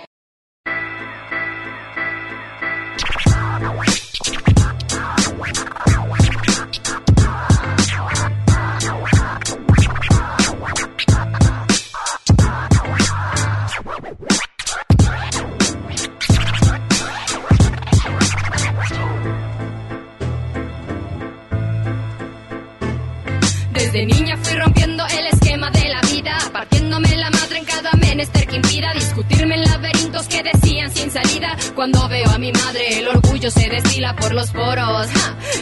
Desde 23.91 24.05
niña 24.05 24.37
fui 24.41 24.57
rompiendo 24.57 25.05
el 25.05 25.27
esquema 25.27 25.69
de 25.69 25.89
la 25.89 25.99
vida, 25.99 26.37
partiéndome 26.53 27.13
la 27.17 27.29
madre 27.29 27.57
en 27.57 27.65
cada 27.65 27.91
menester 27.91 28.47
que 28.47 28.55
impida 28.55 28.93
discutirme 28.93 29.55
en 29.55 29.63
laberintos 29.63 30.27
que 30.29 30.41
decían 30.41 30.89
sin 30.95 31.11
salida. 31.11 31.57
Cuando 31.75 32.07
veo 32.07 32.29
a 32.29 32.37
mi 32.37 32.53
madre, 32.53 32.99
el 32.99 33.09
orgullo 33.09 33.51
se 33.51 33.67
destila 33.67 34.15
por 34.15 34.33
los 34.33 34.49
poros. 34.51 35.07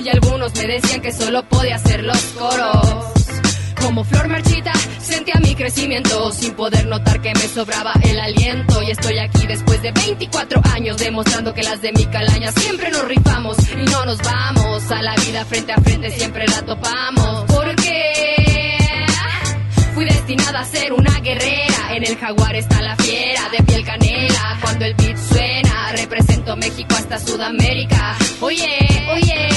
Y 0.04 0.10
algunos 0.10 0.54
me 0.54 0.68
decían 0.68 1.02
que 1.02 1.12
solo 1.12 1.42
podía 1.50 1.78
hacer 1.78 2.04
los 2.04 2.22
coros. 2.38 3.14
Como 3.82 4.04
flor 4.04 4.28
marchita, 4.28 4.74
sentía 5.00 5.40
mi 5.42 5.56
crecimiento 5.56 6.32
sin 6.32 6.54
poder 6.54 6.86
notar 6.86 7.20
que 7.22 7.34
me 7.34 7.48
sobraba 7.48 7.94
el 8.04 8.20
aliento. 8.20 8.84
Y 8.84 8.92
estoy 8.92 9.18
aquí 9.18 9.48
después 9.48 9.82
de 9.82 9.92
24 9.92 10.62
años 10.76 10.98
demostrando 10.98 11.52
que 11.56 11.64
las 11.64 11.82
de 11.82 11.92
mi 11.94 12.06
calaña 12.06 12.52
siempre 12.52 12.92
nos 12.92 13.08
rifamos 13.08 13.58
y 13.72 13.90
no 13.90 14.06
nos 14.06 14.20
vamos. 14.20 14.92
A 14.92 15.02
la 15.02 15.16
vida 15.16 15.44
frente 15.46 15.74
a 15.74 15.82
frente 15.82 16.12
siempre 16.12 16.46
la 16.46 16.62
topamos. 16.62 17.49
Destinada 20.30 20.60
a 20.60 20.64
ser 20.64 20.94
una 20.94 21.20
guerrera. 21.22 21.96
En 21.96 22.04
el 22.04 22.16
jaguar 22.16 22.56
está 22.56 22.80
la 22.84 22.96
fiera 22.98 23.50
de 23.50 23.64
piel 23.64 23.84
canela. 23.84 24.60
Cuando 24.62 24.86
el 24.86 24.94
beat 24.94 25.18
suena, 25.18 25.92
represento 25.98 26.56
México 26.56 26.94
hasta 26.96 27.18
Sudamérica. 27.18 28.16
Oye, 28.40 28.78
oye, 29.12 29.50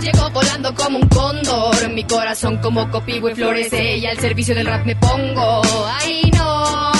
Llego 0.00 0.30
volando 0.30 0.72
como 0.76 0.98
un 0.98 1.08
cóndor, 1.08 1.90
mi 1.90 2.04
corazón 2.04 2.58
como 2.58 2.88
copivo 2.88 3.30
y 3.30 3.34
florece 3.34 3.96
y 3.96 4.06
al 4.06 4.16
servicio 4.20 4.54
del 4.54 4.66
rap 4.66 4.86
me 4.86 4.94
pongo. 4.94 5.60
Ay 6.00 6.30
no, 6.36 6.92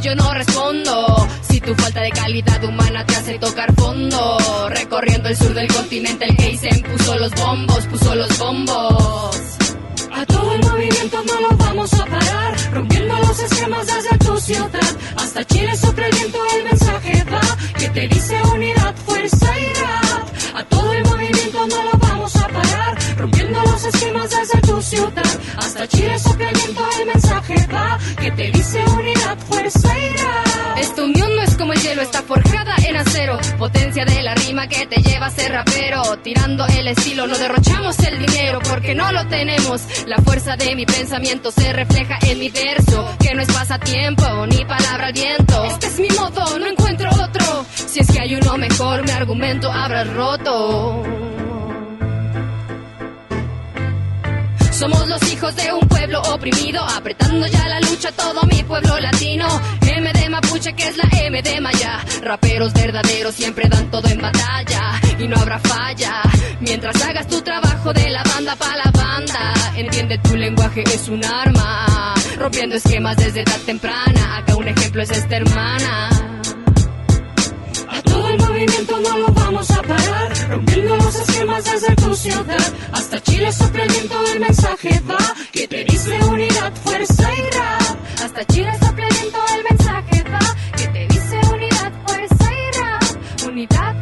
yo 0.00 0.14
no 0.14 0.32
respondo. 0.34 1.28
Si 1.50 1.60
tu 1.60 1.74
falta 1.74 2.00
de 2.00 2.10
calidad 2.10 2.62
humana 2.62 3.04
te 3.04 3.16
hace 3.16 3.38
tocar 3.40 3.74
fondo, 3.74 4.68
recorriendo 4.68 5.28
el 5.30 5.36
sur 5.36 5.52
del 5.52 5.66
continente 5.66 6.26
el 6.26 6.40
Heisen 6.40 6.80
puso 6.80 7.18
los 7.18 7.32
bombos, 7.32 7.84
puso 7.88 8.14
los 8.14 8.38
bombos. 8.38 9.63
A 10.14 10.24
todo 10.26 10.52
el 10.52 10.60
movimiento 10.60 11.22
no 11.26 11.40
lo 11.40 11.56
vamos 11.56 11.92
a 11.94 12.04
parar, 12.04 12.54
rompiendo 12.72 13.14
los 13.18 13.38
esquemas 13.40 13.86
desde 13.86 14.18
tu 14.18 14.36
ciudad. 14.38 14.70
Hasta 15.16 15.44
Chile 15.44 15.76
sopla 15.76 16.06
el 16.06 16.14
el 16.56 16.64
mensaje 16.64 17.24
va, 17.32 17.40
que 17.78 17.88
te 17.88 18.08
dice 18.08 18.40
unidad, 18.54 18.94
fuerza 19.06 19.58
y 19.58 19.72
rap. 19.80 20.28
A 20.54 20.64
todo 20.64 20.92
el 20.92 21.04
movimiento 21.04 21.66
no 21.66 21.82
lo 21.82 21.98
vamos 21.98 22.36
a 22.36 22.46
parar, 22.46 22.98
rompiendo 23.18 23.60
los 23.62 23.84
esquemas 23.84 24.30
desde 24.30 24.60
tu 24.60 24.80
ciudad. 24.82 25.40
Hasta 25.56 25.88
Chile 25.88 26.16
viento, 26.38 26.86
el 27.00 27.06
mensaje 27.06 27.66
va, 27.72 27.98
que 28.20 28.30
te 28.30 28.50
dice 28.52 28.84
unidad, 28.96 29.38
fuerza 29.48 29.98
y 29.98 30.16
rap. 30.16 30.78
Esta 30.78 31.02
unión 31.02 31.23
hielo, 31.84 32.02
está 32.02 32.22
forjada 32.22 32.74
en 32.86 32.96
acero. 32.96 33.38
Potencia 33.58 34.04
de 34.04 34.22
la 34.22 34.34
rima 34.34 34.66
que 34.66 34.86
te 34.86 35.02
lleva 35.02 35.26
a 35.26 35.30
ser 35.30 35.52
rapero. 35.52 36.02
Tirando 36.22 36.66
el 36.66 36.88
estilo, 36.88 37.26
no 37.26 37.36
derrochamos 37.36 37.98
el 38.00 38.18
dinero 38.18 38.58
porque 38.68 38.94
no 38.94 39.12
lo 39.12 39.26
tenemos. 39.26 39.82
La 40.06 40.16
fuerza 40.18 40.56
de 40.56 40.74
mi 40.74 40.86
pensamiento 40.86 41.50
se 41.50 41.72
refleja 41.72 42.18
en 42.22 42.38
mi 42.38 42.48
verso, 42.48 43.08
que 43.20 43.34
no 43.34 43.42
es 43.42 43.52
pasatiempo 43.52 44.24
ni 44.46 44.64
palabra 44.64 45.06
al 45.08 45.12
viento. 45.12 45.64
Este 45.64 45.86
es 45.86 46.00
mi 46.00 46.08
modo, 46.08 46.58
no 46.58 46.66
encuentro 46.66 47.10
otro. 47.10 47.66
Si 47.74 48.00
es 48.00 48.10
que 48.10 48.20
hay 48.20 48.34
uno 48.34 48.56
mejor, 48.56 49.04
mi 49.04 49.10
argumento 49.10 49.70
habrá 49.70 50.04
roto. 50.04 51.23
Somos 54.74 55.06
los 55.06 55.32
hijos 55.32 55.54
de 55.54 55.72
un 55.72 55.88
pueblo 55.88 56.20
oprimido, 56.20 56.82
apretando 56.82 57.46
ya 57.46 57.68
la 57.68 57.78
lucha 57.78 58.10
todo 58.10 58.42
mi 58.42 58.60
pueblo 58.64 58.98
latino. 58.98 59.46
M 59.82 60.12
de 60.12 60.28
Mapuche 60.28 60.72
que 60.74 60.88
es 60.88 60.96
la 60.96 61.08
M 61.12 61.40
de 61.42 61.60
Maya. 61.60 62.04
Raperos 62.22 62.72
verdaderos 62.72 63.34
siempre 63.36 63.68
dan 63.68 63.88
todo 63.92 64.08
en 64.08 64.20
batalla 64.20 65.00
y 65.16 65.28
no 65.28 65.36
habrá 65.36 65.60
falla. 65.60 66.22
Mientras 66.60 67.00
hagas 67.04 67.28
tu 67.28 67.40
trabajo 67.42 67.92
de 67.92 68.10
la 68.10 68.24
banda 68.24 68.56
para 68.56 68.76
la 68.76 68.90
banda, 68.90 69.54
entiende 69.76 70.18
tu 70.18 70.36
lenguaje 70.36 70.82
es 70.82 71.08
un 71.08 71.24
arma. 71.24 72.14
Rompiendo 72.36 72.74
esquemas 72.74 73.16
desde 73.16 73.42
edad 73.42 73.60
temprana, 73.64 74.38
acá 74.38 74.56
un 74.56 74.66
ejemplo 74.66 75.02
es 75.02 75.10
esta 75.10 75.36
hermana. 75.36 76.10
A 77.94 78.02
todo 78.02 78.28
el 78.28 78.38
movimiento 78.38 79.00
no 79.00 79.18
lo 79.18 79.26
vamos 79.28 79.70
a 79.70 79.82
parar, 79.82 80.48
rompiendo 80.48 80.96
los 80.96 81.14
esquemas 81.14 81.64
desde 81.64 81.94
tu 81.94 82.14
ciudad. 82.16 82.72
Hasta 82.92 83.20
Chile 83.22 83.52
sopla 83.52 83.84
el 83.84 84.40
mensaje 84.40 85.00
va, 85.08 85.18
que 85.52 85.68
te 85.68 85.84
dice 85.84 86.18
unidad, 86.24 86.72
fuerza 86.84 87.28
y 87.38 87.42
rap. 87.56 87.96
Hasta 88.24 88.44
Chile 88.46 88.72
sopla 88.80 89.06
el 89.06 89.14
el 89.56 89.64
mensaje 89.70 90.24
va, 90.32 90.40
que 90.76 90.88
te 90.88 91.06
dice 91.06 91.40
unidad, 91.52 91.92
fuerza 92.06 92.46
y 92.52 92.78
rap. 92.80 93.48
Unidad, 93.48 93.93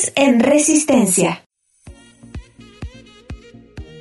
Voces 0.00 0.12
en 0.14 0.40
Resistencia. 0.40 1.44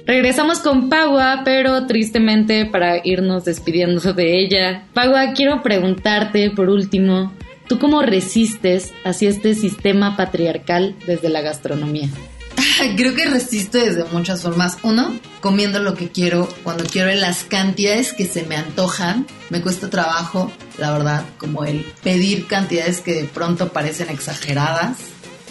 Regresamos 0.05 0.59
con 0.59 0.89
Pagua, 0.89 1.41
pero 1.43 1.87
tristemente 1.87 2.65
para 2.65 3.05
irnos 3.05 3.45
despidiendo 3.45 4.13
de 4.13 4.39
ella. 4.39 4.85
Pagua, 4.93 5.33
quiero 5.33 5.61
preguntarte 5.61 6.51
por 6.51 6.69
último, 6.69 7.33
¿tú 7.67 7.79
cómo 7.79 8.01
resistes 8.01 8.93
hacia 9.03 9.29
este 9.29 9.55
sistema 9.55 10.15
patriarcal 10.15 10.95
desde 11.05 11.29
la 11.29 11.41
gastronomía? 11.41 12.09
Creo 12.97 13.13
que 13.13 13.25
resisto 13.25 13.77
desde 13.77 14.05
muchas 14.05 14.41
formas. 14.41 14.77
Uno, 14.83 15.13
comiendo 15.41 15.79
lo 15.79 15.95
que 15.95 16.09
quiero, 16.09 16.47
cuando 16.63 16.85
quiero 16.85 17.09
en 17.09 17.21
las 17.21 17.43
cantidades 17.43 18.13
que 18.13 18.25
se 18.25 18.43
me 18.43 18.55
antojan. 18.55 19.27
Me 19.49 19.61
cuesta 19.61 19.89
trabajo, 19.89 20.51
la 20.77 20.91
verdad, 20.91 21.25
como 21.37 21.65
el 21.65 21.85
pedir 22.03 22.47
cantidades 22.47 23.01
que 23.01 23.13
de 23.13 23.25
pronto 23.25 23.69
parecen 23.69 24.09
exageradas 24.09 24.97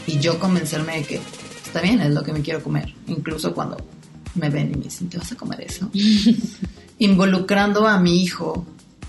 y 0.08 0.18
yo 0.20 0.38
convencerme 0.40 0.96
de 0.96 1.02
que 1.04 1.20
está 1.64 1.82
bien, 1.82 2.00
es 2.00 2.14
lo 2.14 2.22
que 2.22 2.32
me 2.32 2.40
quiero 2.40 2.62
comer. 2.62 2.94
Incluso 3.06 3.54
cuando 3.54 3.76
me 4.34 4.48
ven 4.48 4.72
y 4.72 4.76
me 4.76 4.84
dicen, 4.84 5.10
¿te 5.10 5.18
vas 5.18 5.30
a 5.32 5.36
comer 5.36 5.60
eso? 5.60 5.90
Involucrando 6.98 7.86
a 7.86 8.00
mi 8.00 8.22
hijo 8.22 8.66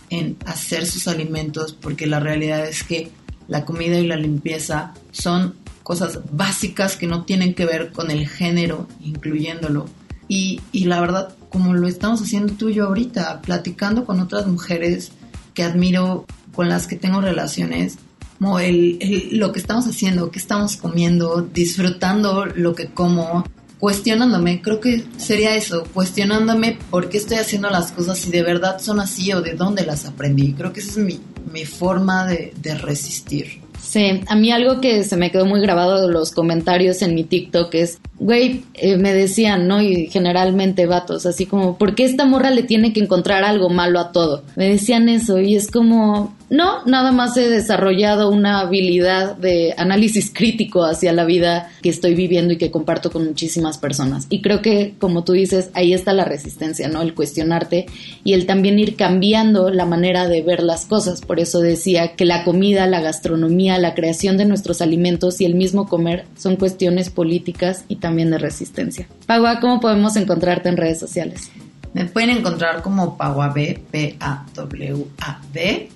en 0.09 0.35
hacer 0.45 0.85
sus 0.85 1.07
alimentos, 1.07 1.71
porque 1.71 2.05
la 2.05 2.19
realidad 2.19 2.67
es 2.67 2.83
que 2.83 3.12
la 3.47 3.63
comida 3.63 3.97
y 3.97 4.07
la 4.07 4.17
limpieza 4.17 4.93
son 5.12 5.55
cosas 5.83 6.19
básicas 6.31 6.97
que 6.97 7.07
no 7.07 7.23
tienen 7.23 7.53
que 7.53 7.65
ver 7.65 7.93
con 7.93 8.12
el 8.12 8.27
género, 8.27 8.88
incluyéndolo. 8.99 9.85
Y, 10.27 10.59
y 10.73 10.83
la 10.85 10.99
verdad, 10.99 11.33
como 11.49 11.73
lo 11.73 11.88
estamos 11.88 12.21
haciendo 12.21 12.53
tú 12.53 12.69
y 12.69 12.73
yo 12.75 12.88
ahorita, 12.88 13.41
platicando 13.41 14.05
con 14.05 14.19
otras 14.19 14.47
mujeres 14.47 15.13
que 15.53 15.63
admiro, 15.63 16.25
con 16.53 16.67
las 16.67 16.88
que 16.88 16.97
tengo 16.97 17.21
relaciones, 17.21 17.97
como 18.39 18.58
lo 18.60 19.52
que 19.52 19.60
estamos 19.60 19.86
haciendo, 19.86 20.32
qué 20.32 20.39
estamos 20.39 20.78
comiendo, 20.78 21.41
disfrutando 21.41 22.45
lo 22.45 22.73
que 22.73 22.88
como, 22.88 23.45
cuestionándome, 23.80 24.62
creo 24.62 24.80
que 24.80 25.04
sería 25.17 25.56
eso, 25.56 25.84
cuestionándome 25.93 26.78
por 26.89 27.10
qué 27.10 27.17
estoy 27.17 27.38
haciendo 27.38 27.69
las 27.69 27.91
cosas, 27.91 28.17
si 28.17 28.32
de 28.32 28.41
verdad 28.41 28.80
son 28.80 28.99
así 28.99 29.32
o 29.34 29.41
de 29.41 29.54
dónde 29.54 29.86
las 29.86 30.06
aprendí. 30.06 30.54
Creo 30.54 30.73
que 30.73 30.80
esa 30.80 30.91
es 30.91 30.97
mi, 30.97 31.19
mi 31.52 31.65
forma 31.65 32.25
de, 32.25 32.54
de 32.62 32.75
resistir. 32.75 33.62
Sí, 33.82 34.21
a 34.28 34.36
mí 34.36 34.52
algo 34.52 34.82
que 34.82 35.04
se 35.04 35.17
me 35.17 35.32
quedó 35.32 35.45
muy 35.45 35.62
grabado 35.62 36.06
de 36.06 36.13
los 36.13 36.32
comentarios 36.32 37.02
en 37.02 37.15
mi 37.15 37.23
TikTok 37.23 37.73
es 37.75 37.99
güey, 38.19 38.65
eh, 38.73 38.97
me 38.97 39.13
decían, 39.13 39.67
¿no? 39.67 39.82
Y 39.82 40.08
generalmente 40.08 40.86
vatos, 40.86 41.25
así 41.25 41.45
como, 41.45 41.78
¿por 41.78 41.95
qué 41.95 42.04
esta 42.04 42.25
morra 42.25 42.52
le 42.52 42.63
tiene 42.63 42.93
que 42.93 42.99
encontrar 42.99 43.43
algo 43.43 43.69
malo 43.69 43.99
a 43.99 44.12
todo? 44.12 44.43
Me 44.56 44.69
decían 44.69 45.10
eso 45.10 45.39
y 45.39 45.56
es 45.56 45.71
como, 45.71 46.36
no, 46.49 46.83
nada 46.85 47.12
más 47.12 47.38
he 47.38 47.47
desarrollado 47.47 48.29
una 48.29 48.62
habilidad 48.62 49.38
de 49.38 49.73
análisis 49.77 50.31
crítico 50.33 50.83
hacia 50.83 51.13
la 51.13 51.25
vida 51.25 51.69
que 51.81 51.89
estoy 51.89 52.15
viviendo 52.15 52.53
y 52.53 52.57
que 52.57 52.71
comparto 52.71 53.12
con 53.12 53.25
muchísimas 53.25 53.77
personas. 53.77 54.25
Y 54.29 54.41
creo 54.41 54.62
que, 54.62 54.95
como 54.99 55.23
tú 55.23 55.33
dices, 55.33 55.69
ahí 55.73 55.93
está 55.93 56.13
la 56.13 56.25
resistencia, 56.25 56.88
¿no? 56.88 57.01
El 57.01 57.13
cuestionarte 57.13 57.85
y 58.23 58.33
el 58.33 58.45
también 58.45 58.79
ir 58.79 58.95
cambiando 58.95 59.69
la 59.69 59.85
manera 59.85 60.27
de 60.27 60.41
ver 60.41 60.63
las 60.63 60.85
cosas. 60.85 61.21
Por 61.21 61.39
eso 61.39 61.59
decía 61.59 62.15
que 62.15 62.25
la 62.25 62.43
comida, 62.43 62.88
la 62.88 63.01
gastronomía, 63.01 63.77
la 63.77 63.93
creación 63.93 64.38
de 64.38 64.45
nuestros 64.45 64.81
alimentos 64.81 65.41
y 65.41 65.45
el 65.45 65.55
mismo 65.55 65.88
comer 65.88 66.25
son 66.38 66.55
cuestiones 66.55 67.09
políticas 67.09 67.85
y 67.88 67.97
también 67.97 68.31
de 68.31 68.39
resistencia. 68.39 69.07
Pagua, 69.27 69.59
¿cómo 69.59 69.79
podemos 69.79 70.15
encontrarte 70.15 70.69
en 70.69 70.77
redes 70.77 70.99
sociales? 70.99 71.51
Me 71.93 72.06
pueden 72.06 72.30
encontrar 72.30 72.82
como 72.82 73.17
Paguab, 73.17 73.56
P-A-W-A-D. 73.91 74.21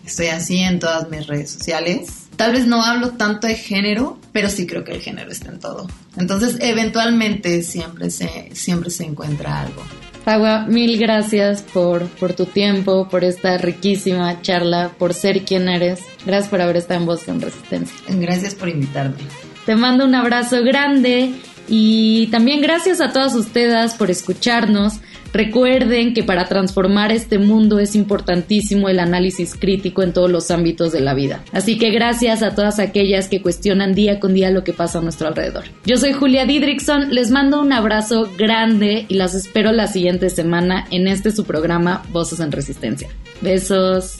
Estoy 0.06 0.28
así 0.28 0.60
en 0.60 0.80
todas 0.80 1.10
mis 1.10 1.28
redes 1.28 1.52
sociales. 1.52 2.28
Tal 2.36 2.52
vez 2.54 2.66
no 2.66 2.84
hablo 2.84 3.12
tanto 3.12 3.48
de 3.48 3.56
género, 3.56 4.18
pero 4.32 4.50
sí 4.50 4.66
creo 4.66 4.84
que 4.84 4.94
el 4.94 5.02
género 5.02 5.32
está 5.32 5.52
en 5.52 5.60
todo. 5.60 5.88
Entonces, 6.18 6.58
eventualmente 6.62 7.62
siempre 7.62 8.10
se, 8.10 8.50
siempre 8.54 8.90
se 8.90 9.06
encuentra 9.06 9.62
algo. 9.62 9.84
Pagua, 10.26 10.66
mil 10.68 10.98
gracias 10.98 11.62
por, 11.62 12.08
por 12.08 12.34
tu 12.34 12.46
tiempo, 12.46 13.10
por 13.10 13.24
esta 13.24 13.58
riquísima 13.58 14.42
charla, 14.42 14.92
por 14.98 15.14
ser 15.14 15.44
quien 15.44 15.68
eres. 15.68 16.00
Gracias 16.26 16.50
por 16.50 16.62
haber 16.62 16.78
estado 16.78 17.02
en 17.02 17.06
Voz 17.06 17.24
con 17.24 17.42
Resistencia. 17.42 17.96
Gracias 18.08 18.56
por 18.56 18.70
invitarme. 18.70 19.18
Te 19.66 19.76
mando 19.76 20.06
un 20.06 20.16
abrazo 20.16 20.64
grande 20.64 21.34
y 21.68 22.28
también 22.28 22.62
gracias 22.62 23.02
a 23.02 23.12
todas 23.12 23.36
ustedes 23.36 23.94
por 23.96 24.12
escucharnos. 24.12 25.00
Recuerden 25.34 26.14
que 26.14 26.24
para 26.24 26.46
transformar 26.46 27.12
este 27.12 27.40
mundo 27.40 27.80
es 27.80 27.96
importantísimo 27.96 28.88
el 28.88 29.00
análisis 29.00 29.56
crítico 29.56 30.04
en 30.04 30.14
todos 30.14 30.30
los 30.30 30.52
ámbitos 30.52 30.92
de 30.92 31.02
la 31.02 31.16
vida. 31.16 31.44
Así 31.52 31.80
que 31.80 31.90
gracias 31.90 32.44
a 32.44 32.54
todas 32.54 32.78
aquellas 32.78 33.30
que 33.30 33.42
cuestionan 33.42 33.96
día 33.96 34.20
con 34.20 34.36
día 34.36 34.52
lo 34.52 34.64
que 34.64 34.74
pasa 34.74 35.00
a 35.00 35.02
nuestro 35.02 35.28
alrededor. 35.28 35.64
Yo 35.86 35.98
soy 35.98 36.14
Julia 36.14 36.46
Didrickson, 36.46 37.16
les 37.16 37.32
mando 37.32 37.60
un 37.62 37.74
abrazo 37.74 38.30
grande 38.38 39.08
y 39.10 39.16
las 39.16 39.34
espero 39.34 39.72
la 39.72 39.88
siguiente 39.88 40.30
semana 40.30 40.86
en 40.92 41.08
este 41.08 41.32
su 41.32 41.46
programa 41.46 42.04
Voces 42.12 42.40
en 42.40 42.52
Resistencia. 42.52 43.10
Besos. 43.42 44.20